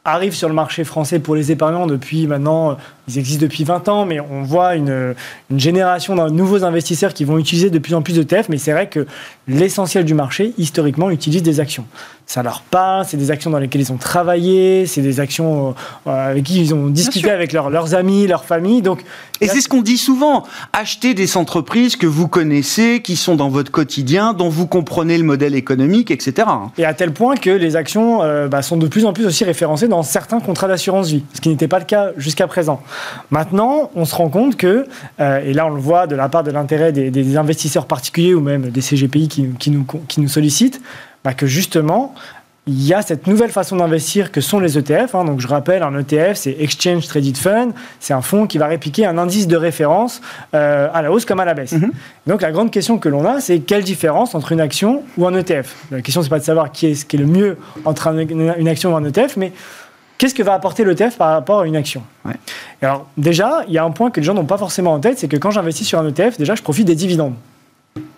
arrivent 0.04 0.34
sur 0.34 0.48
le 0.48 0.54
marché 0.54 0.84
français 0.84 1.18
pour 1.18 1.34
les 1.34 1.52
épargnants 1.52 1.86
depuis 1.86 2.26
maintenant, 2.26 2.76
ils 3.08 3.18
existent 3.18 3.42
depuis 3.42 3.64
20 3.64 3.88
ans, 3.88 4.06
mais 4.06 4.20
on 4.20 4.42
voit 4.42 4.74
une, 4.74 5.14
une 5.50 5.60
génération 5.60 6.14
de 6.14 6.30
nouveaux 6.30 6.64
investisseurs 6.64 7.14
qui 7.14 7.24
vont 7.24 7.38
utiliser 7.38 7.70
de 7.70 7.78
plus 7.78 7.94
en 7.94 8.02
plus 8.02 8.14
d'ETF, 8.14 8.48
mais 8.48 8.58
c'est 8.58 8.72
vrai 8.72 8.88
que 8.88 9.06
l'essentiel 9.48 10.04
du 10.04 10.14
marché, 10.14 10.54
historiquement, 10.58 11.10
utilise 11.10 11.42
des 11.42 11.60
actions 11.60 11.84
ça 12.26 12.42
leur 12.42 12.62
parle, 12.62 13.04
c'est 13.04 13.16
des 13.16 13.30
actions 13.30 13.50
dans 13.50 13.60
lesquelles 13.60 13.82
ils 13.82 13.92
ont 13.92 13.98
travaillé, 13.98 14.86
c'est 14.86 15.00
des 15.00 15.20
actions 15.20 15.76
euh, 16.08 16.30
avec 16.30 16.42
qui 16.42 16.60
ils 16.60 16.74
ont 16.74 16.88
discuté 16.88 17.30
avec 17.30 17.52
leurs 17.52 17.94
amis, 17.94 18.26
leur 18.26 18.44
famille. 18.44 18.82
Donc, 18.82 19.04
et 19.40 19.46
c'est 19.46 19.60
ce 19.60 19.68
qu'on 19.68 19.80
dit 19.80 19.96
souvent, 19.96 20.42
acheter 20.72 21.14
des 21.14 21.36
entreprises 21.36 21.94
que 21.94 22.06
vous 22.06 22.26
connaissez, 22.26 23.00
qui 23.00 23.14
sont 23.14 23.36
dans 23.36 23.48
votre 23.48 23.70
quotidien, 23.70 24.32
dont 24.32 24.48
vous 24.48 24.66
comprenez 24.66 25.18
le 25.18 25.24
modèle 25.24 25.54
économique, 25.54 26.10
etc. 26.10 26.48
Et 26.78 26.84
à 26.84 26.94
tel 26.94 27.12
point 27.12 27.36
que 27.36 27.50
les 27.50 27.76
actions 27.76 28.22
euh, 28.22 28.48
bah, 28.48 28.62
sont 28.62 28.76
de 28.76 28.88
plus 28.88 29.04
en 29.04 29.12
plus 29.12 29.24
aussi 29.24 29.44
référencées 29.44 29.86
dans 29.86 30.02
certains 30.02 30.40
contrats 30.40 30.66
d'assurance 30.66 31.08
vie, 31.08 31.22
ce 31.32 31.40
qui 31.40 31.48
n'était 31.48 31.68
pas 31.68 31.78
le 31.78 31.84
cas 31.84 32.10
jusqu'à 32.16 32.48
présent. 32.48 32.82
Maintenant, 33.30 33.90
on 33.94 34.04
se 34.04 34.14
rend 34.14 34.28
compte 34.28 34.56
que, 34.56 34.86
euh, 35.20 35.40
et 35.40 35.52
là 35.52 35.66
on 35.66 35.74
le 35.74 35.80
voit 35.80 36.06
de 36.06 36.16
la 36.16 36.28
part 36.28 36.42
de 36.42 36.50
l'intérêt 36.50 36.92
des, 36.92 37.36
investisseurs 37.36 37.86
particuliers 37.86 38.34
ou 38.34 38.40
même 38.40 38.70
des 38.70 38.80
CGPI 38.80 39.28
qui, 39.28 39.70
nous, 39.70 39.84
qui 40.08 40.20
nous 40.20 40.28
sollicitent, 40.28 40.80
bah, 41.24 41.34
que 41.34 41.46
justement, 41.46 42.14
il 42.68 42.84
y 42.84 42.92
a 42.92 43.00
cette 43.00 43.28
nouvelle 43.28 43.50
façon 43.50 43.76
d'investir 43.76 44.32
que 44.32 44.40
sont 44.40 44.58
les 44.58 44.76
ETF. 44.76 45.14
Hein. 45.14 45.24
Donc, 45.24 45.40
je 45.40 45.46
rappelle, 45.46 45.84
un 45.84 45.96
ETF, 45.96 46.34
c'est 46.34 46.56
Exchange 46.58 47.06
Traded 47.06 47.36
Fund. 47.36 47.72
C'est 48.00 48.12
un 48.12 48.22
fonds 48.22 48.48
qui 48.48 48.58
va 48.58 48.66
répliquer 48.66 49.06
un 49.06 49.18
indice 49.18 49.46
de 49.46 49.56
référence 49.56 50.20
euh, 50.52 50.88
à 50.92 51.00
la 51.00 51.12
hausse 51.12 51.24
comme 51.24 51.38
à 51.38 51.44
la 51.44 51.54
baisse. 51.54 51.74
Mm-hmm. 51.74 51.90
Donc, 52.26 52.42
la 52.42 52.50
grande 52.50 52.72
question 52.72 52.98
que 52.98 53.08
l'on 53.08 53.24
a, 53.24 53.40
c'est 53.40 53.60
quelle 53.60 53.84
différence 53.84 54.34
entre 54.34 54.50
une 54.50 54.60
action 54.60 55.04
ou 55.16 55.28
un 55.28 55.34
ETF 55.34 55.76
La 55.92 56.00
question, 56.00 56.22
c'est 56.22 56.28
pas 56.28 56.40
de 56.40 56.44
savoir 56.44 56.72
qui 56.72 56.86
est 56.86 56.94
ce 56.96 57.04
qui 57.04 57.14
est 57.14 57.20
le 57.20 57.26
mieux 57.26 57.56
entre 57.84 58.08
une 58.08 58.68
action 58.68 58.92
ou 58.92 58.96
un 58.96 59.04
ETF, 59.04 59.36
mais 59.36 59.52
qu'est-ce 60.18 60.34
que 60.34 60.42
va 60.42 60.54
apporter 60.54 60.84
l'ETF 60.84 61.16
par 61.16 61.30
rapport 61.30 61.60
à 61.60 61.66
une 61.66 61.76
action 61.76 62.02
Alors, 62.82 63.06
déjà, 63.16 63.64
il 63.68 63.74
y 63.74 63.78
a 63.78 63.84
un 63.84 63.90
point 63.90 64.10
que 64.10 64.20
les 64.20 64.24
gens 64.24 64.34
n'ont 64.34 64.44
pas 64.44 64.58
forcément 64.58 64.92
en 64.92 65.00
tête, 65.00 65.18
c'est 65.18 65.28
que 65.28 65.36
quand 65.36 65.50
j'investis 65.50 65.86
sur 65.86 65.98
un 65.98 66.08
ETF, 66.08 66.38
déjà, 66.38 66.54
je 66.54 66.62
profite 66.62 66.86
des 66.86 66.94
dividendes 66.94 67.34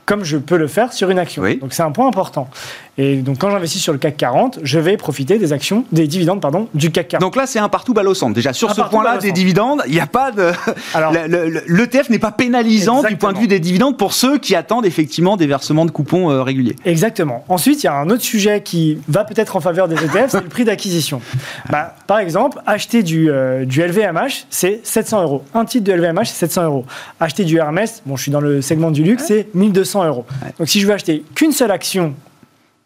comme 0.08 0.24
je 0.24 0.38
peux 0.38 0.56
le 0.56 0.68
faire 0.68 0.94
sur 0.94 1.10
une 1.10 1.18
action. 1.18 1.42
Donc 1.60 1.74
c'est 1.74 1.82
un 1.82 1.90
point 1.90 2.08
important. 2.08 2.48
Et 2.96 3.16
donc 3.16 3.38
quand 3.38 3.50
j'investis 3.50 3.82
sur 3.82 3.92
le 3.92 3.98
CAC 3.98 4.16
40, 4.16 4.58
je 4.62 4.78
vais 4.78 4.96
profiter 4.96 5.38
des 5.38 5.52
actions, 5.52 5.84
des 5.92 6.06
dividendes 6.06 6.40
pardon, 6.40 6.66
du 6.72 6.90
CAC 6.90 7.08
40. 7.08 7.20
Donc 7.20 7.36
là 7.36 7.46
c'est 7.46 7.58
un 7.58 7.68
partout 7.68 7.92
balle 7.92 8.08
au 8.08 8.14
centre. 8.14 8.34
Déjà 8.34 8.54
sur 8.54 8.74
ce 8.74 8.80
point-là 8.80 9.18
des 9.18 9.32
dividendes, 9.32 9.82
il 9.86 9.92
n'y 9.92 10.00
a 10.00 10.06
pas 10.06 10.32
de 10.32 10.50
l'ETF 11.68 12.08
n'est 12.08 12.18
pas 12.18 12.32
pénalisant 12.32 13.02
du 13.02 13.16
point 13.16 13.34
de 13.34 13.38
vue 13.38 13.46
des 13.48 13.60
dividendes 13.60 13.98
pour 13.98 14.14
ceux 14.14 14.38
qui 14.38 14.56
attendent 14.56 14.86
effectivement 14.86 15.36
des 15.36 15.46
versements 15.46 15.84
de 15.84 15.90
coupons 15.90 16.30
euh, 16.30 16.42
réguliers. 16.42 16.74
Exactement. 16.86 17.44
Ensuite, 17.50 17.82
il 17.82 17.86
y 17.86 17.90
a 17.90 17.94
un 17.94 18.08
autre 18.08 18.22
sujet 18.22 18.62
qui 18.62 18.98
va 19.08 19.24
peut-être 19.24 19.56
en 19.56 19.60
faveur 19.60 19.88
des 19.88 19.96
ETF, 19.96 20.28
c'est 20.28 20.42
le 20.42 20.48
prix 20.48 20.64
d'acquisition. 20.64 21.20
Bah, 21.70 21.94
par 22.06 22.18
exemple, 22.18 22.60
acheter 22.66 23.02
du, 23.02 23.30
euh, 23.30 23.66
du 23.66 23.82
LVMH, 23.82 24.46
c'est 24.48 24.80
700 24.84 25.22
euros. 25.22 25.42
Un 25.52 25.66
titre 25.66 25.84
de 25.84 25.92
LVMH, 25.92 26.24
c'est 26.24 26.46
700 26.46 26.64
euros. 26.64 26.86
Acheter 27.20 27.44
du 27.44 27.58
Hermès, 27.58 28.02
bon, 28.06 28.16
je 28.16 28.22
suis 28.22 28.30
dans 28.30 28.40
le 28.40 28.62
segment 28.62 28.90
du 28.90 29.02
luxe, 29.02 29.24
c'est 29.26 29.48
1200 29.54 29.97
euros. 30.04 30.26
Donc 30.58 30.68
si 30.68 30.80
je 30.80 30.86
veux 30.86 30.92
acheter 30.92 31.24
qu'une 31.34 31.52
seule 31.52 31.70
action 31.70 32.14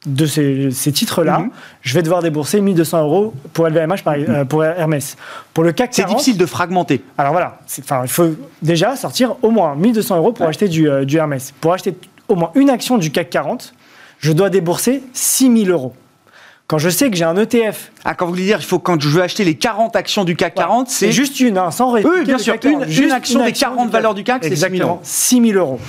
de 0.06 0.26
ces, 0.26 0.92
titres-là, 0.92 1.38
mhm. 1.38 1.50
je 1.80 1.94
vais 1.94 2.02
devoir 2.02 2.22
débourser 2.22 2.60
1200 2.60 3.02
euros 3.02 3.34
pour 3.52 3.68
LVMH, 3.68 4.02
par, 4.02 4.14
euh, 4.16 4.44
pour 4.44 4.64
Hermès. 4.64 5.16
Pour 5.54 5.62
le 5.62 5.72
CAC 5.72 5.94
C'est 5.94 6.06
difficile 6.06 6.36
de 6.36 6.46
fragmenter. 6.46 7.02
Alors 7.16 7.32
voilà, 7.32 7.60
il 8.02 8.08
faut 8.08 8.30
déjà 8.62 8.96
sortir 8.96 9.36
au 9.42 9.50
moins 9.50 9.76
1200 9.76 10.16
euros 10.16 10.32
pour 10.32 10.46
acheter 10.46 10.68
du, 10.68 10.88
euh, 10.88 11.04
du, 11.04 11.18
Hermès. 11.18 11.54
Pour 11.60 11.72
acheter 11.72 11.94
au 12.28 12.34
moins 12.34 12.50
une 12.54 12.70
action 12.70 12.98
du 12.98 13.12
CAC 13.12 13.30
40, 13.30 13.74
je 14.18 14.32
dois 14.32 14.50
débourser 14.50 15.02
6000 15.12 15.70
euros. 15.70 15.94
Quand 16.66 16.78
je 16.78 16.88
sais 16.88 17.10
que 17.10 17.16
j'ai 17.16 17.24
un 17.24 17.36
ETF. 17.36 17.92
Ah, 18.04 18.14
quand 18.14 18.24
vous 18.24 18.32
voulez 18.32 18.44
dire, 18.44 18.58
il 18.60 18.64
faut 18.64 18.78
quand 18.78 19.00
je 19.00 19.08
veux 19.08 19.22
acheter 19.22 19.44
les 19.44 19.56
40 19.56 19.94
actions 19.94 20.24
du 20.24 20.36
CAC 20.36 20.54
40, 20.54 20.88
c'est. 20.88 21.12
juste 21.12 21.40
une, 21.40 21.58
hein, 21.58 21.70
sans 21.70 21.92
Oui, 21.92 22.02
bien 22.24 22.38
sûr. 22.38 22.56
Une, 22.64 22.86
une, 22.88 23.12
action 23.12 23.44
des 23.44 23.52
40 23.52 23.90
valeurs 23.90 24.14
du 24.14 24.24
CAC, 24.24 24.44
c'est 24.44 24.56
6000 24.56 24.82
euros. 24.82 25.00
6000 25.02 25.56
euros. 25.56 25.80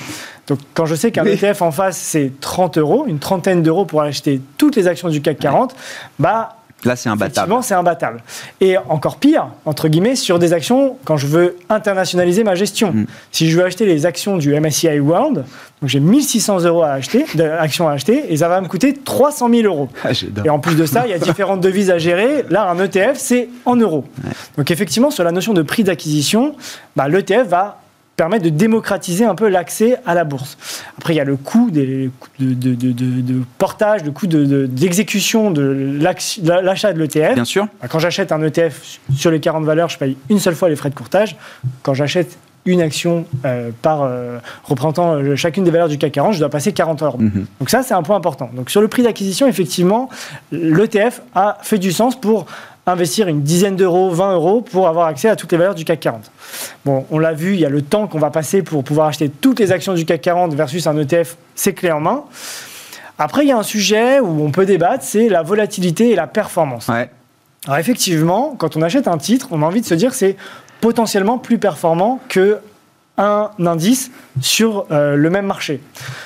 Donc 0.48 0.60
quand 0.74 0.86
je 0.86 0.96
sais 0.96 1.12
qu'un 1.12 1.26
ETF 1.26 1.62
en 1.62 1.72
face, 1.72 1.98
c'est 1.98 2.34
30 2.42 2.78
euros, 2.78 3.06
une 3.08 3.20
trentaine 3.20 3.64
d'euros 3.64 3.86
pour 3.86 4.02
acheter 4.02 4.42
toutes 4.58 4.76
les 4.76 4.88
actions 4.88 5.08
du 5.08 5.22
CAC 5.22 5.40
40, 5.40 5.76
bah 6.20 6.58
Là, 6.86 6.96
c'est 6.96 7.10
imbattable. 7.10 7.32
Effectivement, 7.32 7.62
c'est 7.62 7.76
imbattable. 7.76 8.24
Et 8.60 8.78
encore 8.78 9.18
pire, 9.18 9.48
entre 9.66 9.88
guillemets, 9.88 10.16
sur 10.16 10.40
des 10.40 10.54
actions, 10.54 10.98
quand 11.06 11.18
je 11.18 11.28
veux 11.28 11.58
internationaliser 11.70 12.44
ma 12.44 12.56
gestion. 12.56 12.92
Mm. 12.92 13.06
Si 13.32 13.50
je 13.50 13.58
veux 13.58 13.64
acheter 13.64 13.86
les 13.86 14.06
actions 14.06 14.38
du 14.38 14.60
MSCI 14.60 15.00
World, 15.00 15.46
donc 15.84 15.90
j'ai 15.90 16.00
1600 16.00 16.62
euros 16.62 16.84
à 16.84 16.92
acheter, 16.92 17.26
d'actions 17.36 17.90
à 17.90 17.92
acheter, 17.92 18.32
et 18.32 18.38
ça 18.38 18.48
va 18.48 18.62
me 18.62 18.70
coûter 18.70 18.94
300 18.94 19.50
000 19.50 19.64
euros. 19.64 19.90
Ah, 20.06 20.12
et 20.46 20.50
en 20.50 20.58
plus 20.58 20.78
de 20.78 20.86
ça, 20.86 21.06
il 21.06 21.10
y 21.10 21.14
a 21.14 21.20
différentes 21.20 21.60
devises 21.60 21.92
à 21.92 21.98
gérer. 21.98 22.46
Là, 22.50 22.70
un 22.70 22.80
ETF, 22.80 23.18
c'est 23.18 23.50
en 23.66 23.76
euros. 23.76 24.06
Donc 24.58 24.72
effectivement, 24.72 25.12
sur 25.12 25.26
la 25.26 25.34
notion 25.34 25.54
de 25.54 25.62
prix 25.62 25.84
d'acquisition, 25.84 26.56
bah, 26.96 27.10
l'ETF 27.10 27.50
va 27.50 27.82
permettre 28.16 28.46
de 28.46 28.50
démocratiser 28.50 29.26
un 29.26 29.36
peu 29.36 29.50
l'accès 29.50 29.98
à 30.06 30.14
la 30.14 30.24
bourse. 30.24 30.58
Après, 30.98 31.14
il 31.14 31.18
y 31.18 31.20
a 31.20 31.26
le 31.26 31.36
coût 31.36 31.70
des, 31.70 32.10
de, 32.40 32.54
de, 32.54 33.44
portage, 33.58 34.06
le 34.06 34.12
coût 34.12 34.28
d'exécution 34.28 35.52
de, 35.52 36.00
l'achat 36.00 36.94
de 36.94 37.00
l'ETF. 37.00 37.34
Bien 37.34 37.44
sûr. 37.44 37.68
Bah, 37.82 37.90
quand 37.90 38.00
j'achète 38.00 38.32
un 38.32 38.42
ETF 38.42 39.00
sur 39.14 39.32
les 39.32 39.42
40 39.42 39.66
valeurs, 39.66 39.90
je 39.90 39.98
paye 39.98 40.16
une 40.30 40.40
seule 40.40 40.56
fois 40.56 40.70
les 40.70 40.78
frais 40.78 40.92
de 40.92 40.96
courtage. 40.96 41.36
Quand 41.82 41.94
j'achète 41.94 42.38
une 42.66 42.82
action 42.82 43.26
euh, 43.46 43.72
par 43.82 44.04
euh, 44.04 44.40
représentant 44.64 45.16
euh, 45.16 45.36
chacune 45.36 45.64
des 45.64 45.72
valeurs 45.72 45.90
du 45.90 45.98
CAC 45.98 46.14
40, 46.14 46.34
je 46.34 46.40
dois 46.40 46.50
passer 46.50 46.72
40 46.72 47.04
euros. 47.04 47.18
Mhm. 47.18 47.46
Donc 47.60 47.70
ça, 47.70 47.84
c'est 47.84 47.94
un 47.94 48.04
point 48.04 48.16
important. 48.16 48.50
Donc 48.54 48.70
sur 48.70 48.82
le 48.82 48.88
prix 48.88 49.04
d'acquisition, 49.04 49.48
effectivement, 49.48 50.10
l'ETF 50.52 51.22
a 51.36 51.58
fait 51.62 51.78
du 51.78 51.92
sens 51.92 52.20
pour 52.20 52.46
investir 52.86 53.28
une 53.28 53.42
dizaine 53.44 53.76
d'euros, 53.76 54.10
20 54.10 54.34
euros 54.34 54.62
pour 54.62 54.88
avoir 54.88 55.08
accès 55.08 55.30
à 55.30 55.36
toutes 55.36 55.52
les 55.52 55.58
valeurs 55.58 55.76
du 55.76 55.86
CAC 55.86 56.00
40. 56.02 56.32
Bon, 56.86 57.06
on 57.12 57.20
l'a 57.20 57.34
vu, 57.34 57.54
il 57.54 57.60
y 57.60 57.66
a 57.66 57.70
le 57.70 57.82
temps 57.82 58.08
qu'on 58.08 58.20
va 58.20 58.30
passer 58.30 58.62
pour 58.62 58.84
pouvoir 58.84 59.08
acheter 59.08 59.30
toutes 59.30 59.60
les 59.60 59.72
actions 59.72 59.94
du 59.94 60.06
CAC 60.06 60.22
40 60.22 60.54
versus 60.54 60.86
un 60.88 60.98
ETF, 60.98 61.38
c'est 61.56 61.74
clé 61.74 61.92
en 61.92 62.02
main. 62.02 62.24
Après, 63.18 63.44
il 63.46 63.50
y 63.50 63.52
a 63.52 63.58
un 63.58 63.64
sujet 63.64 64.20
où 64.20 64.44
on 64.44 64.52
peut 64.52 64.66
débattre, 64.66 65.04
c'est 65.04 65.30
la 65.30 65.44
volatilité 65.44 66.12
et 66.12 66.16
la 66.16 66.28
performance. 66.28 66.90
Alors 67.66 67.78
effectivement, 67.78 68.56
quand 68.58 68.76
on 68.76 68.82
achète 68.82 69.08
un 69.08 69.18
titre, 69.18 69.48
on 69.52 69.62
a 69.62 69.66
envie 69.66 69.80
de 69.80 69.86
se 69.86 69.94
dire 69.94 70.14
c'est 70.14 70.36
potentiellement 70.84 71.38
plus 71.38 71.60
performant 71.60 72.20
que 72.28 72.58
un 73.18 73.52
indice 73.66 74.12
sur 74.42 74.86
euh, 74.92 75.16
le 75.16 75.30
même 75.30 75.46
marché. 75.46 75.80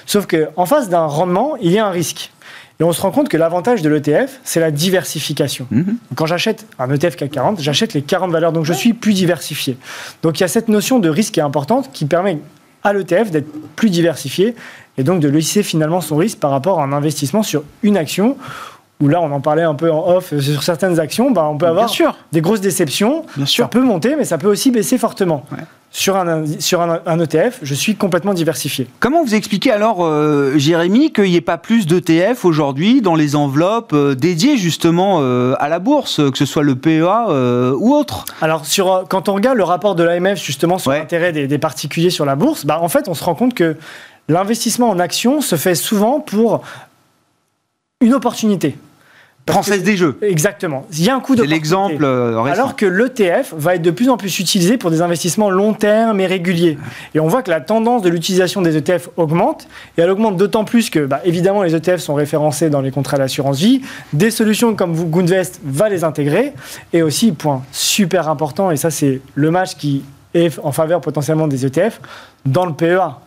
Sauf 0.07 0.25
qu'en 0.25 0.65
face 0.65 0.89
d'un 0.89 1.05
rendement, 1.05 1.57
il 1.57 1.71
y 1.71 1.77
a 1.77 1.85
un 1.85 1.91
risque. 1.91 2.31
Et 2.79 2.83
on 2.83 2.91
se 2.91 2.99
rend 2.99 3.11
compte 3.11 3.29
que 3.29 3.37
l'avantage 3.37 3.83
de 3.83 3.89
l'ETF, 3.89 4.39
c'est 4.43 4.59
la 4.59 4.71
diversification. 4.71 5.67
Mhm. 5.69 5.97
Quand 6.15 6.25
j'achète 6.25 6.65
un 6.79 6.91
ETF 6.91 7.17
CAC 7.17 7.29
40, 7.29 7.61
j'achète 7.61 7.93
les 7.93 8.01
40 8.01 8.31
valeurs, 8.31 8.51
donc 8.51 8.65
je 8.65 8.73
suis 8.73 8.93
plus 8.93 9.13
diversifié. 9.13 9.77
Donc 10.23 10.39
il 10.39 10.41
y 10.41 10.43
a 10.43 10.47
cette 10.47 10.69
notion 10.69 10.97
de 10.97 11.09
risque 11.09 11.35
qui 11.35 11.39
est 11.39 11.43
importante, 11.43 11.91
qui 11.93 12.05
permet 12.05 12.39
à 12.83 12.93
l'ETF 12.93 13.29
d'être 13.29 13.51
plus 13.75 13.91
diversifié 13.91 14.55
et 14.97 15.03
donc 15.03 15.19
de 15.19 15.27
lisser 15.27 15.61
finalement 15.61 16.01
son 16.01 16.15
risque 16.17 16.39
par 16.39 16.49
rapport 16.49 16.79
à 16.79 16.83
un 16.83 16.93
investissement 16.93 17.43
sur 17.43 17.63
une 17.83 17.95
action 17.95 18.37
où 19.01 19.07
là 19.07 19.21
on 19.21 19.31
en 19.31 19.41
parlait 19.41 19.63
un 19.63 19.75
peu 19.75 19.91
en 19.91 20.07
off 20.07 20.33
euh, 20.33 20.39
sur 20.39 20.63
certaines 20.63 20.99
actions, 20.99 21.31
bah, 21.31 21.47
on 21.49 21.57
peut 21.57 21.67
avoir 21.67 21.91
des 22.31 22.41
grosses 22.41 22.61
déceptions. 22.61 23.25
Bien 23.35 23.45
sûr. 23.45 23.65
Ça 23.65 23.69
peut 23.69 23.81
monter, 23.81 24.15
mais 24.15 24.25
ça 24.25 24.37
peut 24.37 24.47
aussi 24.47 24.71
baisser 24.71 24.97
fortement 24.97 25.45
sur, 25.97 26.15
un, 26.15 26.43
sur 26.59 26.81
un, 26.81 27.19
ETF, 27.19 27.59
je 27.61 27.73
suis 27.73 27.95
complètement 27.95 28.33
diversifié. 28.33 28.87
Comment 28.99 29.23
vous 29.23 29.35
expliquez 29.35 29.71
alors, 29.71 30.05
euh, 30.05 30.57
Jérémy, 30.57 31.11
qu'il 31.11 31.25
n'y 31.25 31.35
ait 31.35 31.41
pas 31.41 31.57
plus 31.57 31.87
d'ETF 31.87 32.45
aujourd'hui 32.45 33.01
dans 33.01 33.15
les 33.15 33.35
enveloppes 33.35 33.93
euh, 33.93 34.13
dédiées 34.13 34.57
justement 34.57 35.19
euh, 35.21 35.55
à 35.59 35.69
la 35.69 35.79
bourse, 35.79 36.17
que 36.17 36.37
ce 36.37 36.45
soit 36.45 36.63
le 36.63 36.75
PEA 36.75 37.73
ou 37.79 37.93
autre? 37.93 38.25
Alors, 38.41 38.65
sur, 38.65 39.05
quand 39.09 39.29
on 39.29 39.33
regarde 39.33 39.57
le 39.57 39.63
rapport 39.63 39.95
de 39.95 40.03
l'AMF 40.03 40.43
justement 40.43 40.77
sur 40.77 40.91
l'intérêt 40.91 41.31
des, 41.31 41.47
des, 41.47 41.57
particuliers 41.57 42.09
sur 42.09 42.25
la 42.25 42.35
bourse, 42.35 42.65
bah, 42.65 42.79
en 42.81 42.89
fait, 42.89 43.07
on 43.07 43.13
se 43.13 43.23
rend 43.23 43.35
compte 43.35 43.53
que 43.53 43.77
l'investissement 44.29 44.89
en 44.89 44.99
actions 44.99 45.41
se 45.41 45.55
fait 45.55 45.75
souvent 45.75 46.19
pour 46.19 46.61
une 48.01 48.13
opportunité. 48.13 48.77
Française 49.49 49.83
des 49.83 49.97
jeux. 49.97 50.17
Exactement. 50.21 50.85
Il 50.91 51.03
y 51.03 51.09
a 51.09 51.15
un 51.15 51.19
coup 51.19 51.35
de. 51.35 51.41
C'est 51.41 51.47
l'exemple 51.47 52.03
euh, 52.03 52.43
Alors 52.43 52.75
que 52.75 52.85
l'ETF 52.85 53.53
va 53.55 53.75
être 53.75 53.81
de 53.81 53.91
plus 53.91 54.09
en 54.09 54.17
plus 54.17 54.39
utilisé 54.39 54.77
pour 54.77 54.91
des 54.91 55.01
investissements 55.01 55.49
long 55.49 55.73
terme 55.73 56.19
et 56.19 56.27
réguliers. 56.27 56.77
Et 57.15 57.19
on 57.19 57.27
voit 57.27 57.41
que 57.41 57.49
la 57.49 57.61
tendance 57.61 58.01
de 58.01 58.09
l'utilisation 58.09 58.61
des 58.61 58.77
ETF 58.77 59.09
augmente. 59.17 59.67
Et 59.97 60.01
elle 60.01 60.09
augmente 60.09 60.37
d'autant 60.37 60.65
plus 60.65 60.89
que, 60.89 61.05
bah, 61.05 61.21
évidemment, 61.23 61.63
les 61.63 61.75
ETF 61.75 61.99
sont 61.99 62.13
référencés 62.13 62.69
dans 62.69 62.81
les 62.81 62.91
contrats 62.91 63.17
d'assurance 63.17 63.59
vie. 63.59 63.81
Des 64.13 64.31
solutions 64.31 64.75
comme 64.75 64.93
Goonvest 64.93 65.61
va 65.63 65.89
les 65.89 66.03
intégrer. 66.03 66.53
Et 66.93 67.01
aussi, 67.01 67.31
point 67.31 67.63
super 67.71 68.29
important, 68.29 68.71
et 68.71 68.77
ça, 68.77 68.91
c'est 68.91 69.21
le 69.35 69.51
match 69.51 69.75
qui 69.75 70.03
est 70.33 70.59
en 70.63 70.71
faveur 70.71 71.01
potentiellement 71.01 71.47
des 71.47 71.65
ETF, 71.65 71.99
dans 72.45 72.65
le 72.65 72.73
PEA 72.73 73.19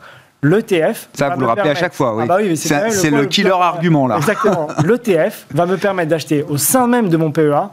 l'ETF. 0.42 1.08
Ça, 1.12 1.30
vous 1.30 1.40
le 1.40 1.46
rappelez 1.46 1.70
à 1.70 1.74
chaque 1.74 1.94
fois, 1.94 2.16
oui. 2.16 2.24
Ah 2.24 2.38
bah 2.38 2.56
c'est 2.56 3.10
le, 3.10 3.26
killer 3.26 3.50
argument, 3.50 4.06
là. 4.06 4.16
Exactement. 4.16 4.68
L'ETF 4.84 5.46
va 5.52 5.66
me 5.66 5.76
permettre 5.76 6.10
d'acheter 6.10 6.44
au 6.48 6.56
sein 6.56 6.86
même 6.86 7.08
de 7.08 7.16
mon 7.16 7.30
PEA 7.30 7.70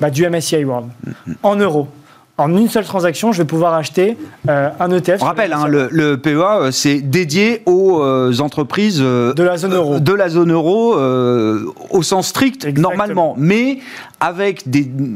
bah, 0.00 0.10
du 0.10 0.28
MSCI 0.28 0.64
World 0.64 0.88
en 1.42 1.56
euros. 1.56 1.88
En 2.40 2.56
une 2.56 2.68
seule 2.68 2.84
transaction, 2.84 3.32
je 3.32 3.38
vais 3.38 3.46
pouvoir 3.46 3.74
acheter 3.74 4.16
euh, 4.48 4.70
un 4.78 4.92
ETF. 4.92 5.22
On 5.22 5.24
rappelle, 5.24 5.52
hein, 5.52 5.66
le, 5.66 6.14
PEA, 6.16 6.28
euh, 6.36 6.70
c'est 6.70 7.00
dédié 7.00 7.62
aux 7.66 8.00
euh, 8.00 8.32
entreprises 8.38 9.00
de 9.00 9.42
la 9.42 9.56
zone 9.56 9.74
euro, 9.74 9.98
de 9.98 10.12
la 10.12 10.28
zone 10.28 10.52
euro 10.52 10.94
au 11.90 12.02
sens 12.04 12.28
strict, 12.28 12.66
normalement. 12.78 13.34
Mais 13.36 13.80
avec 14.20 14.64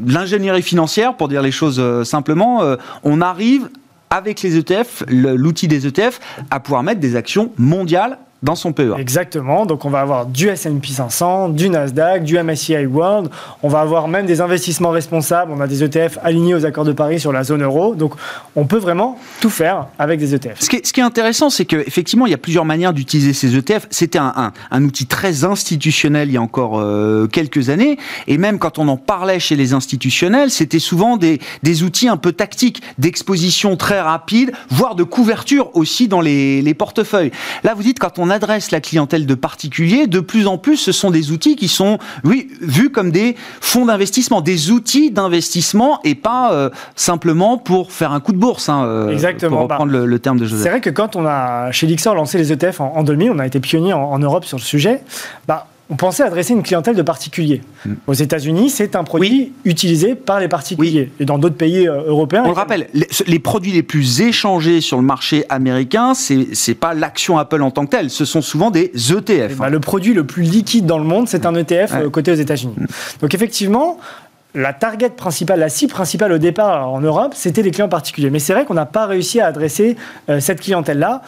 l'ingénierie 0.05 0.61
financière, 0.61 1.15
pour 1.15 1.29
dire 1.29 1.41
les 1.41 1.51
choses 1.51 1.81
simplement, 2.03 2.61
on 3.03 3.21
arrive 3.21 3.69
avec 4.13 4.43
les 4.43 4.57
ETF, 4.57 5.03
l'outil 5.07 5.67
des 5.67 5.87
ETF, 5.87 6.19
à 6.51 6.59
pouvoir 6.59 6.83
mettre 6.83 6.99
des 6.99 7.15
actions 7.15 7.51
mondiales 7.57 8.19
dans 8.43 8.55
son 8.55 8.73
PEA. 8.73 8.99
Exactement. 8.99 9.65
Donc 9.65 9.85
on 9.85 9.89
va 9.89 10.01
avoir 10.01 10.25
du 10.25 10.49
S&P 10.49 10.89
500, 10.89 11.49
du 11.49 11.69
Nasdaq, 11.69 12.23
du 12.23 12.37
MSCI 12.37 12.85
World. 12.85 13.29
On 13.63 13.69
va 13.69 13.79
avoir 13.79 14.07
même 14.07 14.25
des 14.25 14.41
investissements 14.41 14.91
responsables. 14.91 15.51
On 15.51 15.61
a 15.61 15.67
des 15.67 15.83
ETF 15.83 16.19
alignés 16.21 16.53
aux 16.53 16.65
accords 16.65 16.83
de 16.83 16.91
Paris 16.91 17.19
sur 17.21 17.31
la 17.31 17.43
zone 17.43 17.63
euro. 17.63 17.95
Donc 17.95 18.13
on 18.55 18.65
peut 18.65 18.77
vraiment 18.77 19.17
tout 19.39 19.49
faire 19.49 19.87
avec 19.97 20.19
des 20.19 20.35
ETF. 20.35 20.59
Ce 20.59 20.69
qui 20.69 20.75
est, 20.75 20.85
ce 20.85 20.91
qui 20.91 20.99
est 20.99 21.03
intéressant, 21.03 21.49
c'est 21.49 21.65
qu'effectivement, 21.65 22.27
il 22.27 22.31
y 22.31 22.35
a 22.35 22.37
plusieurs 22.37 22.65
manières 22.65 22.93
d'utiliser 22.93 23.33
ces 23.33 23.55
ETF. 23.55 23.87
C'était 23.89 24.19
un, 24.19 24.51
un, 24.69 24.83
outil 24.83 25.05
très 25.05 25.45
institutionnel 25.45 26.27
il 26.27 26.33
y 26.33 26.37
a 26.37 26.41
encore 26.41 26.79
euh, 26.79 27.27
quelques 27.27 27.69
années. 27.69 27.97
Et 28.27 28.37
même 28.37 28.59
quand 28.59 28.77
on 28.77 28.89
en 28.89 28.97
parlait 28.97 29.39
chez 29.39 29.55
les 29.55 29.73
institutionnels, 29.73 30.49
c'était 30.49 30.79
souvent 30.79 31.15
des, 31.15 31.39
des 31.63 31.83
outils 31.83 32.09
un 32.09 32.17
peu 32.17 32.33
tactiques, 32.33 32.81
d'exposition 32.97 33.77
très 33.77 34.01
rapide, 34.01 34.51
voire 34.69 34.95
de 34.95 35.03
couverture 35.03 35.69
aussi 35.75 36.09
dans 36.09 36.19
les, 36.19 36.61
les 36.61 36.73
portefeuilles. 36.73 37.31
Là, 37.63 37.73
vous 37.73 37.83
dites, 37.83 37.99
quand 37.99 38.19
on 38.19 38.32
adresse 38.33 38.71
la 38.71 38.81
clientèle 38.81 39.25
de 39.25 39.35
particuliers, 39.35 40.07
de 40.07 40.19
plus 40.19 40.47
en 40.47 40.57
plus, 40.57 40.75
ce 40.75 40.91
sont 40.91 41.11
des 41.11 41.31
outils 41.31 41.55
qui 41.55 41.69
sont, 41.69 41.99
oui, 42.25 42.49
vus 42.59 42.89
comme 42.89 43.11
des 43.11 43.35
fonds 43.61 43.85
d'investissement, 43.85 44.41
des 44.41 44.71
outils 44.71 45.11
d'investissement 45.11 45.99
et 46.03 46.15
pas 46.15 46.51
euh, 46.51 46.69
simplement 46.95 47.57
pour 47.57 47.91
faire 47.93 48.11
un 48.11 48.19
coup 48.19 48.33
de 48.33 48.37
bourse. 48.37 48.67
Hein, 48.67 48.83
euh, 48.85 49.11
Exactement. 49.11 49.57
Pour 49.57 49.69
reprendre 49.69 49.91
le, 49.91 50.19
terme 50.19 50.39
de 50.39 50.45
Joseph. 50.45 50.63
C'est 50.63 50.69
vrai 50.69 50.81
que 50.81 50.89
quand 50.89 51.15
on 51.15 51.25
a, 51.25 51.71
chez 51.71 51.87
Lixor, 51.87 52.15
lancé 52.15 52.37
les 52.37 52.51
ETF 52.51 52.81
en, 52.81 53.03
2000, 53.03 53.31
on 53.31 53.39
a 53.39 53.47
été 53.47 53.59
pionnier 53.59 53.93
en, 53.93 54.19
Europe 54.19 54.45
sur 54.45 54.57
le 54.57 54.63
sujet. 54.63 55.01
Bah, 55.47 55.67
on 55.93 55.95
pensait 55.95 56.23
adresser 56.23 56.53
une 56.53 56.63
clientèle 56.63 56.95
de 56.95 57.03
particuliers. 57.03 57.61
Hmm. 57.85 57.93
Aux 58.07 58.13
États-Unis, 58.13 58.71
c'est 58.71 58.95
un 58.95 59.03
produit 59.03 59.53
utilisé 59.63 60.15
par 60.15 60.39
les 60.39 60.47
particuliers. 60.47 61.11
Et 61.19 61.25
dans 61.25 61.37
d'autres 61.37 61.55
pays 61.55 61.87
euh, 61.87 62.05
européens. 62.07 62.41
On 62.45 62.47
le 62.47 62.53
rappelle, 62.53 62.87
les, 63.27 63.39
produits 63.39 63.71
les 63.71 63.83
plus 63.83 64.21
échangés 64.21 64.81
sur 64.81 64.97
le 64.97 65.03
marché 65.03 65.45
américain, 65.49 66.15
c'est 66.15 66.47
n'est 66.67 66.73
pas 66.73 66.95
l'action 66.95 67.37
Apple 67.37 67.61
en 67.61 67.69
tant 67.69 67.85
que 67.85 67.91
telle, 67.91 68.09
ce 68.09 68.25
sont 68.25 68.41
souvent 68.41 68.71
des 68.71 68.91
ETF. 68.95 69.51
Eh 69.51 69.55
ben, 69.55 69.69
le 69.69 69.79
produit 69.79 70.15
le 70.15 70.25
plus 70.25 70.41
liquide 70.41 70.87
dans 70.87 70.97
le 70.97 71.03
monde, 71.03 71.27
c'est 71.27 71.45
un 71.45 71.53
ETF 71.53 71.93
euh, 71.93 72.09
côté 72.09 72.31
aux 72.31 72.35
États-Unis. 72.35 72.73
Hmm. 72.75 72.85
Donc 73.21 73.35
effectivement, 73.35 73.99
la 74.55 74.73
target 74.73 75.11
principale, 75.11 75.59
la 75.59 75.69
cible 75.69 75.91
principale 75.91 76.31
au 76.31 76.39
départ 76.39 76.89
en 76.89 77.01
Europe, 77.01 77.33
c'était 77.35 77.61
les 77.61 77.69
clients 77.69 77.89
particuliers. 77.89 78.31
Mais 78.31 78.39
c'est 78.39 78.53
vrai 78.53 78.65
qu'on 78.65 78.73
n'a 78.73 78.87
pas 78.87 79.05
réussi 79.05 79.39
à 79.39 79.45
adresser 79.45 79.95
euh, 80.29 80.39
cette 80.39 80.61
clientèle-là 80.61 81.21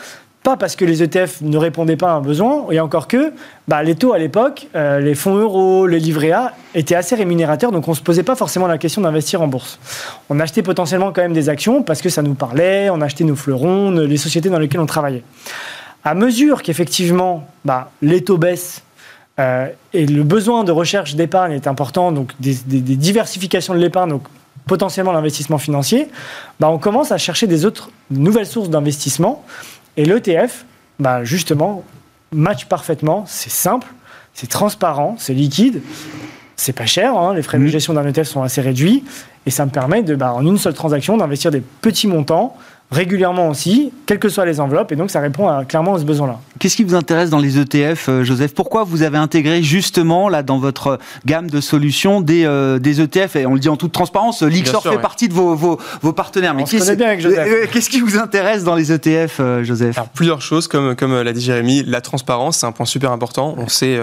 pas 0.46 0.56
parce 0.58 0.76
que 0.76 0.86
les 0.86 1.04
ETF 1.04 1.42
ne 1.42 1.58
répondaient 1.58 1.98
pas 1.98 2.12
à 2.12 2.14
un 2.14 2.22
besoin, 2.22 2.68
et 2.70 2.80
encore 2.80 3.08
que 3.08 3.34
bah, 3.68 3.82
les 3.82 3.96
taux 3.96 4.14
à 4.14 4.20
l'époque, 4.20 4.68
euh, 4.76 5.00
les 5.00 5.16
fonds 5.16 5.36
euros, 5.36 5.88
les 5.88 6.00
livrets 6.00 6.32
A, 6.32 6.54
étaient 6.76 6.96
assez 6.96 7.16
rémunérateurs, 7.16 7.72
donc 7.72 7.88
on 7.88 7.92
ne 7.92 7.96
se 7.96 8.02
posait 8.02 8.24
pas 8.24 8.36
forcément 8.36 8.68
la 8.68 8.78
question 8.78 9.02
d'investir 9.02 9.42
en 9.42 9.48
bourse. 9.48 9.80
On 10.30 10.40
achetait 10.40 10.62
potentiellement 10.62 11.12
quand 11.12 11.24
même 11.24 11.34
des 11.34 11.50
actions 11.50 11.82
parce 11.82 12.02
que 12.02 12.10
ça 12.10 12.22
nous 12.22 12.36
parlait, 12.36 12.90
on 12.92 13.02
achetait 13.02 13.24
nos 13.24 13.36
fleurons, 13.36 13.90
les 13.92 14.18
sociétés 14.18 14.50
dans 14.50 14.60
lesquelles 14.60 14.82
on 14.82 14.86
travaillait. 14.86 15.24
À 16.04 16.14
mesure 16.14 16.62
qu'effectivement 16.62 17.48
bah, 17.66 17.90
les 18.04 18.24
taux 18.24 18.38
baissent, 18.38 18.84
euh, 19.40 19.68
et 19.94 20.06
le 20.06 20.24
besoin 20.24 20.64
de 20.64 20.72
recherche 20.72 21.16
d'épargne 21.16 21.54
est 21.54 21.68
important, 21.68 22.12
donc 22.12 22.34
des, 22.40 22.54
diversifications 22.54 23.74
de 23.74 23.80
l'épargne, 23.80 24.12
donc 24.12 24.24
potentiellement 24.68 25.12
l'investissement 25.12 25.58
financier, 25.58 26.08
bah, 26.60 26.70
on 26.70 26.78
commence 26.78 27.12
à 27.12 27.18
chercher 27.18 27.48
des 27.48 27.66
autres 27.66 27.90
nouvelles 28.12 28.46
sources 28.46 28.70
d'investissement 28.70 29.44
et 29.98 30.06
l'ETF, 30.06 30.66
bah 31.00 31.24
justement, 31.24 31.84
match 32.32 32.66
parfaitement. 32.66 33.24
C'est 33.28 33.52
simple, 33.52 33.88
c'est 34.34 34.50
transparent, 34.50 35.16
c'est 35.18 35.34
liquide, 35.34 35.82
c'est 36.56 36.74
pas 36.74 36.86
cher. 36.86 37.18
Hein, 37.18 37.34
les 37.34 37.42
frais 37.42 37.58
de 37.58 37.64
mmh. 37.64 37.68
gestion 37.68 37.94
d'un 37.94 38.06
ETF 38.08 38.28
sont 38.28 38.44
assez 38.44 38.62
réduits. 38.62 39.04
Et 39.46 39.52
ça 39.52 39.66
me 39.66 39.72
permet, 39.72 40.02
de, 40.02 40.16
bah, 40.16 40.34
en 40.34 40.46
une 40.46 40.58
seule 40.58 40.74
transaction, 40.74 41.18
d'investir 41.18 41.52
des 41.52 41.62
petits 41.62 42.08
montants 42.08 42.58
régulièrement 42.91 43.50
aussi, 43.50 43.91
quelles 44.06 44.19
que 44.19 44.30
soient 44.30 44.45
les 44.45 44.60
enveloppes, 44.60 44.91
et 44.91 44.95
donc 44.95 45.12
ça 45.12 45.19
répond 45.19 45.48
à, 45.48 45.65
clairement 45.65 45.95
à 45.95 46.00
ce 46.00 46.04
besoin-là. 46.04 46.39
Qu'est-ce 46.60 46.76
qui 46.76 46.84
vous 46.84 46.95
intéresse 46.95 47.30
dans 47.30 47.39
les 47.39 47.58
ETF, 47.58 48.10
Joseph? 48.24 48.54
Pourquoi 48.54 48.84
vous 48.84 49.02
avez 49.02 49.17
intégré 49.17 49.62
justement 49.63 50.30
là 50.30 50.43
dans 50.43 50.60
votre 50.60 51.00
gamme 51.26 51.50
de 51.50 51.60
solutions 51.62 52.21
des, 52.21 52.48
des 52.80 53.02
ETF 53.02 53.36
Et 53.36 53.45
on 53.45 53.54
le 53.54 53.60
dit 53.60 53.69
en 53.69 53.76
toute 53.76 53.91
transparence, 53.91 54.41
Lixor 54.41 54.84
fait 54.84 55.00
partie 55.00 55.28
de 55.28 55.34
vos, 55.34 55.56
vos, 55.56 55.80
vos 56.02 56.13
partenaires. 56.13 56.54
Mais 56.54 56.63
qu'est-ce 57.71 57.89
qui 57.89 58.00
vous 58.00 58.17
intéresse 58.17 58.63
dans 58.63 58.76
les 58.76 58.91
ETF, 58.91 59.41
Joseph? 59.63 59.98
Alors, 59.98 60.10
Plusieurs 60.10 60.41
choses, 60.41 60.67
comme, 60.67 60.95
comme 60.95 61.21
l'a 61.21 61.34
dit 61.34 61.41
Jérémy. 61.41 61.84
La 61.84 62.02
transparence, 62.02 62.58
c'est 62.58 62.65
un 62.65 62.71
point 62.71 62.86
super 62.86 63.12
important. 63.12 63.56
On 63.58 63.67
sait 63.67 64.00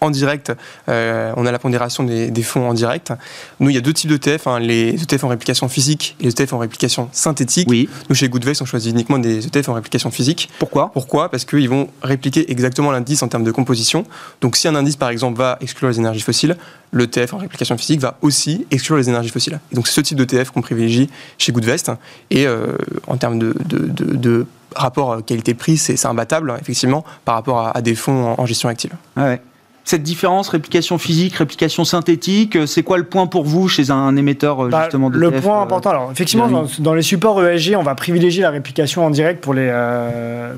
en 0.00 0.10
direct, 0.10 0.52
on 0.86 1.46
a 1.46 1.52
la 1.52 1.58
pondération 1.58 2.04
des, 2.04 2.30
des 2.30 2.42
fonds 2.42 2.68
en 2.68 2.74
direct. 2.74 3.12
Nous, 3.60 3.70
il 3.70 3.74
y 3.74 3.78
a 3.78 3.80
deux 3.80 3.92
types 3.92 4.10
d'ETF, 4.10 4.46
hein, 4.46 4.60
les 4.60 4.90
ETF 4.90 5.24
en 5.24 5.28
réplication 5.28 5.68
physique 5.68 6.16
et 6.20 6.24
les 6.24 6.30
ETF 6.30 6.52
en 6.52 6.58
réplication 6.58 7.08
synthétique. 7.12 7.68
Oui. 7.68 7.88
Nous, 8.08 8.14
chez 8.14 8.27
Goodvest, 8.28 8.62
on 8.62 8.64
choisit 8.64 8.92
uniquement 8.92 9.18
des 9.18 9.46
ETF 9.46 9.68
en 9.68 9.74
réplication 9.74 10.10
physique. 10.10 10.48
Pourquoi? 10.58 10.90
Pourquoi? 10.92 11.30
Parce 11.30 11.44
qu'ils 11.44 11.68
vont 11.68 11.88
répliquer 12.02 12.50
exactement 12.50 12.90
l'indice 12.90 13.22
en 13.22 13.28
termes 13.28 13.44
de 13.44 13.50
composition. 13.50 14.04
Donc, 14.40 14.56
si 14.56 14.68
un 14.68 14.74
indice, 14.74 14.96
par 14.96 15.10
exemple, 15.10 15.38
va 15.38 15.58
exclure 15.60 15.88
les 15.88 15.98
énergies 15.98 16.20
fossiles, 16.20 16.56
l'ETF 16.92 17.34
en 17.34 17.38
réplication 17.38 17.76
physique 17.76 18.00
va 18.00 18.18
aussi 18.22 18.66
exclure 18.70 18.96
les 18.96 19.08
énergies 19.08 19.30
fossiles. 19.30 19.60
Donc, 19.72 19.86
c'est 19.86 19.94
ce 19.94 20.00
type 20.00 20.18
d'ETF 20.18 20.50
qu'on 20.50 20.62
privilégie 20.62 21.10
chez 21.38 21.52
Goodvest. 21.52 21.90
Et 22.30 22.46
euh, 22.46 22.76
en 23.06 23.16
termes 23.16 23.38
de, 23.38 24.46
rapport 24.74 25.24
qualité-prix, 25.24 25.78
c'est 25.78 26.04
imbattable, 26.06 26.54
effectivement, 26.60 27.04
par 27.24 27.34
rapport 27.34 27.72
à, 27.74 27.80
des 27.82 27.94
fonds 27.94 28.34
en, 28.38 28.46
gestion 28.46 28.68
active. 28.68 28.92
Ah 29.16 29.24
ouais 29.24 29.42
cette 29.88 30.02
différence, 30.02 30.50
réplication 30.50 30.98
physique, 30.98 31.36
réplication 31.36 31.82
synthétique, 31.82 32.56
euh, 32.56 32.66
c'est 32.66 32.82
quoi 32.82 32.98
le 32.98 33.04
point 33.04 33.26
pour 33.26 33.44
vous 33.44 33.68
chez 33.68 33.90
un 33.90 34.16
émetteur 34.16 34.66
euh, 34.66 34.68
bah, 34.68 34.82
justement 34.82 35.08
de 35.08 35.16
Le 35.16 35.30
point 35.30 35.60
euh, 35.60 35.62
important, 35.62 35.88
alors 35.88 36.12
effectivement, 36.12 36.66
dans, 36.78 36.92
les 36.92 37.00
supports 37.00 37.42
ESG, 37.42 37.74
on 37.74 37.82
va 37.82 37.94
privilégier 37.94 38.42
la 38.42 38.50
réplication 38.50 39.06
en 39.06 39.08
direct 39.08 39.42
pour 39.42 39.54
les, 39.54 39.72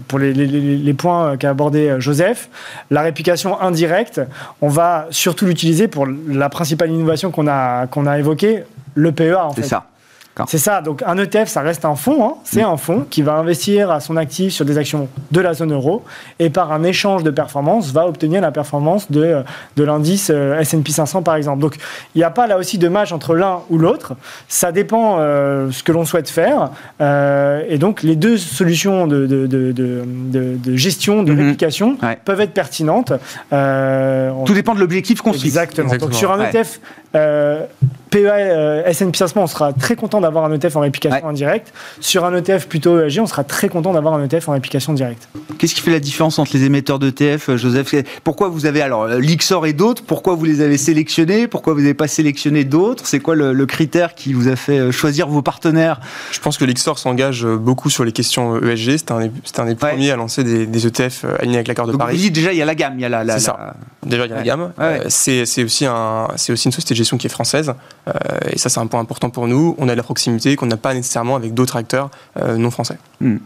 pour 0.09 0.19
les, 0.19 0.33
les, 0.33 0.95
points 0.95 1.37
qu'a 1.37 1.51
abordé 1.51 1.95
Joseph. 2.01 2.49
La 2.91 3.03
réplication 3.03 3.61
indirecte, 3.61 4.21
on 4.63 4.69
va 4.69 5.07
surtout 5.11 5.47
l'utiliser 5.47 5.87
pour 5.87 6.09
la 6.09 6.49
principale 6.49 6.91
innovation 6.91 7.31
qu'on 7.31 7.47
a, 7.47 7.87
qu'on 7.87 8.07
a 8.07 8.19
évoquée, 8.19 8.65
le 8.95 9.13
PEA 9.13 9.45
en 9.45 9.53
fait. 9.53 9.63
C'est 9.63 9.69
ça. 9.69 9.90
C'est 10.49 10.59
ça. 10.59 10.81
Donc 10.81 11.03
un 11.07 11.17
ETF, 11.19 11.49
ça 11.49 11.61
reste 11.61 11.85
un 11.85 11.95
fonds. 11.95 12.25
Hein. 12.25 12.35
C'est 12.45 12.63
mm. 12.63 12.69
un 12.69 12.77
fonds 12.77 13.07
qui 13.09 13.23
va 13.23 13.35
investir 13.35 13.91
à 13.91 14.01
son 14.01 14.17
actif 14.17 14.53
sur 14.53 14.65
des 14.65 14.79
actions 14.79 15.09
de 15.31 15.41
la 15.41 15.55
zone 15.55 15.73
euro 15.73 16.05
et 16.39 16.51
par 16.51 16.73
un 16.73 16.83
échange 16.83 17.23
de 17.23 17.31
performance 17.31 17.93
va 17.93 18.07
obtenir 18.07 18.41
la 18.41 18.51
performance 18.51 19.11
de, 19.11 19.43
de 19.77 19.85
l'indice 19.85 20.31
euh, 20.33 20.59
S&P 20.61 20.93
500 20.93 21.23
par 21.23 21.37
exemple. 21.37 21.61
Donc 21.61 21.77
il 22.15 22.19
n'y 22.19 22.25
a 22.25 22.31
pas 22.31 22.47
là 22.47 22.59
aussi 22.59 22.79
de 22.79 22.89
match 22.89 23.13
entre 23.13 23.35
l'un 23.35 23.61
ou 23.71 23.79
l'autre. 23.79 24.15
Ça 24.49 24.73
dépend 24.73 25.17
euh, 25.19 25.71
ce 25.71 25.83
que 25.83 25.93
l'on 25.93 26.05
souhaite 26.05 26.29
faire. 26.29 26.71
Euh, 27.01 27.63
et 27.69 27.79
donc 27.79 28.03
les 28.03 28.17
deux 28.17 28.39
solutions 28.39 29.07
de, 29.07 29.27
de, 29.27 29.47
de, 29.47 29.73
de 29.73 30.77
gestion, 30.77 31.23
de 31.23 31.33
mm-hmm. 31.33 31.37
réplication 31.37 31.99
peuvent 32.25 32.41
être 32.41 32.53
pertinentes. 32.55 33.13
Tout 33.51 34.55
dépend 34.55 34.75
de 34.75 34.81
l'objectif 34.81 35.23
qu'on 35.23 35.33
suit. 35.33 35.49
Exactement. 35.49 35.95
Donc 35.97 36.15
sur 36.15 36.33
un 36.33 36.45
ETF 36.45 36.81
PEA 38.11 38.29
euh, 38.29 38.83
S&P 38.87 39.17
500, 39.17 39.41
on 39.41 39.47
sera 39.47 39.73
très 39.73 39.97
content 39.97 40.21
d'avoir 40.21 40.45
un 40.45 40.53
ETF 40.53 40.77
en 40.77 40.81
réplication 40.81 41.29
indirecte. 41.29 41.73
Sur 42.01 42.25
un 42.25 42.37
ETF 42.37 42.67
plutôt 42.67 43.01
ESG, 43.01 43.21
on 43.21 43.27
sera 43.27 43.45
très 43.45 43.69
content 43.69 43.93
d'avoir 43.93 44.15
un 44.15 44.25
ETF 44.25 44.49
en 44.49 44.53
réplication 44.53 44.93
directe. 44.93 45.29
Qu'est-ce 45.59 45.75
qui 45.75 45.81
fait 45.81 45.93
la 45.93 46.01
différence 46.01 46.39
entre 46.39 46.57
les 46.57 46.65
émetteurs 46.65 46.99
d'ETF, 46.99 47.51
euh, 47.51 47.57
Joseph? 47.57 47.95
Pourquoi 48.25 48.49
vous 48.49 48.67
avez 48.67 48.83
alors 48.83 49.05
euh, 49.05 49.19
l'Ixor 49.19 49.67
et 49.67 49.73
d'autres 49.73 50.03
Pourquoi 50.05 50.35
vous 50.35 50.45
les 50.45 50.61
avez 50.61 50.77
sélectionnés 50.77 51.47
Pourquoi 51.47 51.75
vous 51.75 51.81
n'avez 51.81 51.95
pas 51.95 52.09
sélectionné 52.09 52.65
d'autres? 52.65 53.07
C'est 53.07 53.21
quoi 53.21 53.35
le, 53.35 53.67
critère 53.67 54.15
qui 54.15 54.33
vous 54.33 54.49
a 54.49 54.57
fait 54.57 54.91
choisir 54.91 55.29
vos 55.29 55.43
partenaires? 55.43 56.01
Je 56.33 56.41
pense 56.41 56.59
que 56.59 56.65
l'Ixor 56.65 56.99
s'engage 56.99 57.47
beaucoup 57.47 57.91
sur 57.91 58.05
les 58.05 58.13
questions 58.13 58.61
ESG. 58.61 58.97
C'était 58.99 59.13
un, 59.13 59.31
un, 59.59 59.67
des 59.67 59.75
premiers 59.77 60.11
à 60.11 60.17
lancer 60.17 60.43
des, 60.43 60.87
ETF 60.87 61.27
alignés 61.39 61.57
avec 61.57 61.69
l'accord 61.69 61.87
de 61.87 61.97
Paris. 61.97 62.17
Vous 62.17 62.23
dites 62.23 62.33
déjà, 62.33 62.53
il 62.53 62.59
y 62.59 62.63
a 62.63 62.65
la 62.65 62.75
gamme. 62.75 62.95
Il 62.97 63.03
y 63.03 63.05
a 63.05 63.09
la, 63.09 63.39
ça. 63.39 63.75
Déjà, 64.05 64.25
il 64.25 64.31
y 64.31 64.33
a 64.33 64.37
la 64.37 64.43
gamme. 64.43 64.73
c'est 65.09 65.43
aussi, 65.63 65.87
un, 65.87 66.27
aussi 66.35 66.51
une 66.51 66.73
société 66.73 66.95
gestion 67.01 67.19
qui 67.19 67.27
est 67.27 67.31
française. 67.31 67.75
Euh, 68.09 68.13
et 68.53 68.59
ça, 68.59 68.69
c'est 68.69 68.81
un 68.81 68.87
point 68.87 69.01
important 69.01 69.31
pour 69.31 69.47
nous. 69.49 69.75
On 69.79 69.89
a 69.89 69.93
de 69.93 69.97
la 69.97 70.03
proximité 70.03 70.57
qu'on 70.57 70.67
n'a 70.67 70.77
pas 70.77 70.95
nécessairement 70.95 71.37
avec 71.37 71.55
d'autres 71.55 71.77
acteurs 71.77 72.11
euh, 72.37 72.57
non 72.57 72.71
français. 72.71 72.99
Hmm. 73.21 73.39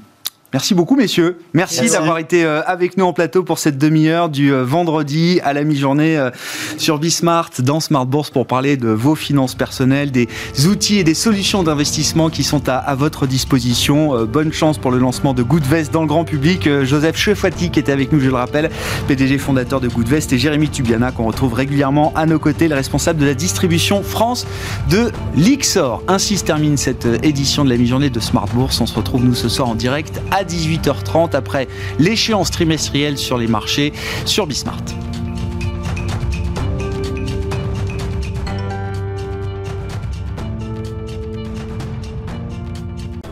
Merci 0.54 0.76
beaucoup, 0.76 0.94
messieurs. 0.94 1.36
Merci, 1.52 1.90
d'avoir 1.90 2.18
été 2.18 2.44
euh, 2.44 2.62
avec 2.64 2.96
nous 2.96 3.04
en 3.04 3.12
plateau 3.12 3.42
pour 3.42 3.58
cette 3.58 3.76
demi-heure 3.76 4.28
du 4.28 4.52
euh, 4.52 4.62
vendredi 4.62 5.40
à 5.42 5.52
la 5.52 5.64
mi-journée 5.64 6.16
euh, 6.16 6.30
sur 6.78 7.00
Bismart 7.00 7.50
dans 7.58 7.80
Smart 7.80 8.06
Bourse 8.06 8.30
pour 8.30 8.46
parler 8.46 8.76
de 8.76 8.86
vos 8.86 9.16
finances 9.16 9.56
personnelles, 9.56 10.12
des 10.12 10.28
outils 10.64 11.00
et 11.00 11.02
des 11.02 11.14
solutions 11.14 11.64
d'investissement 11.64 12.30
qui 12.30 12.44
sont 12.44 12.68
à, 12.68 12.94
votre 12.94 13.26
disposition. 13.26 14.24
Bonne 14.26 14.52
chance 14.52 14.78
pour 14.78 14.92
le 14.92 14.98
lancement 14.98 15.34
de 15.34 15.42
Goodvest 15.42 15.92
dans 15.92 16.02
le 16.02 16.06
grand 16.06 16.24
public. 16.24 16.68
Joseph 16.84 17.16
Chefati 17.16 17.70
qui 17.70 17.80
était 17.80 17.90
avec 17.90 18.12
nous, 18.12 18.20
je 18.20 18.28
le 18.28 18.36
rappelle, 18.36 18.70
PDG 19.08 19.38
fondateur 19.38 19.80
de 19.80 19.88
Goodvest 19.88 20.32
et 20.32 20.38
Jérémy 20.38 20.68
Tubiana 20.68 21.10
qu'on 21.10 21.26
retrouve 21.26 21.54
régulièrement 21.54 22.12
à 22.14 22.26
nos 22.26 22.38
côtés, 22.38 22.68
le 22.68 22.76
responsable 22.76 23.18
de 23.18 23.26
la 23.26 23.34
distribution 23.34 24.04
France 24.04 24.46
de 24.88 25.10
l'Ixor. 25.34 26.04
Ainsi 26.06 26.38
se 26.38 26.44
termine 26.44 26.76
cette 26.76 27.08
édition 27.24 27.64
de 27.64 27.70
la 27.70 27.76
mi-journée 27.76 28.10
de 28.10 28.20
Smart 28.20 28.46
Bourse. 28.54 28.80
On 28.80 28.86
se 28.86 28.94
retrouve 28.94 29.24
nous 29.24 29.34
ce 29.34 29.48
soir 29.48 29.68
en 29.68 29.74
direct 29.74 30.20
à 30.44 30.46
18h30 30.46 31.35
après 31.35 31.68
l'échéance 31.98 32.50
trimestrielle 32.50 33.16
sur 33.18 33.38
les 33.38 33.46
marchés 33.46 33.92
sur 34.26 34.46
Bismart. 34.46 34.85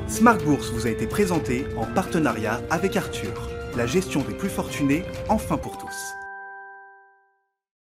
Smart 0.08 0.38
Bourse 0.38 0.70
vous 0.72 0.86
a 0.86 0.90
été 0.90 1.06
présenté 1.06 1.66
en 1.76 1.84
partenariat 1.84 2.60
avec 2.70 2.96
Arthur, 2.96 3.50
la 3.76 3.86
gestion 3.86 4.20
des 4.20 4.34
plus 4.34 4.50
fortunés, 4.50 5.02
enfin 5.28 5.56
pour 5.56 5.78
tous. 5.78 6.21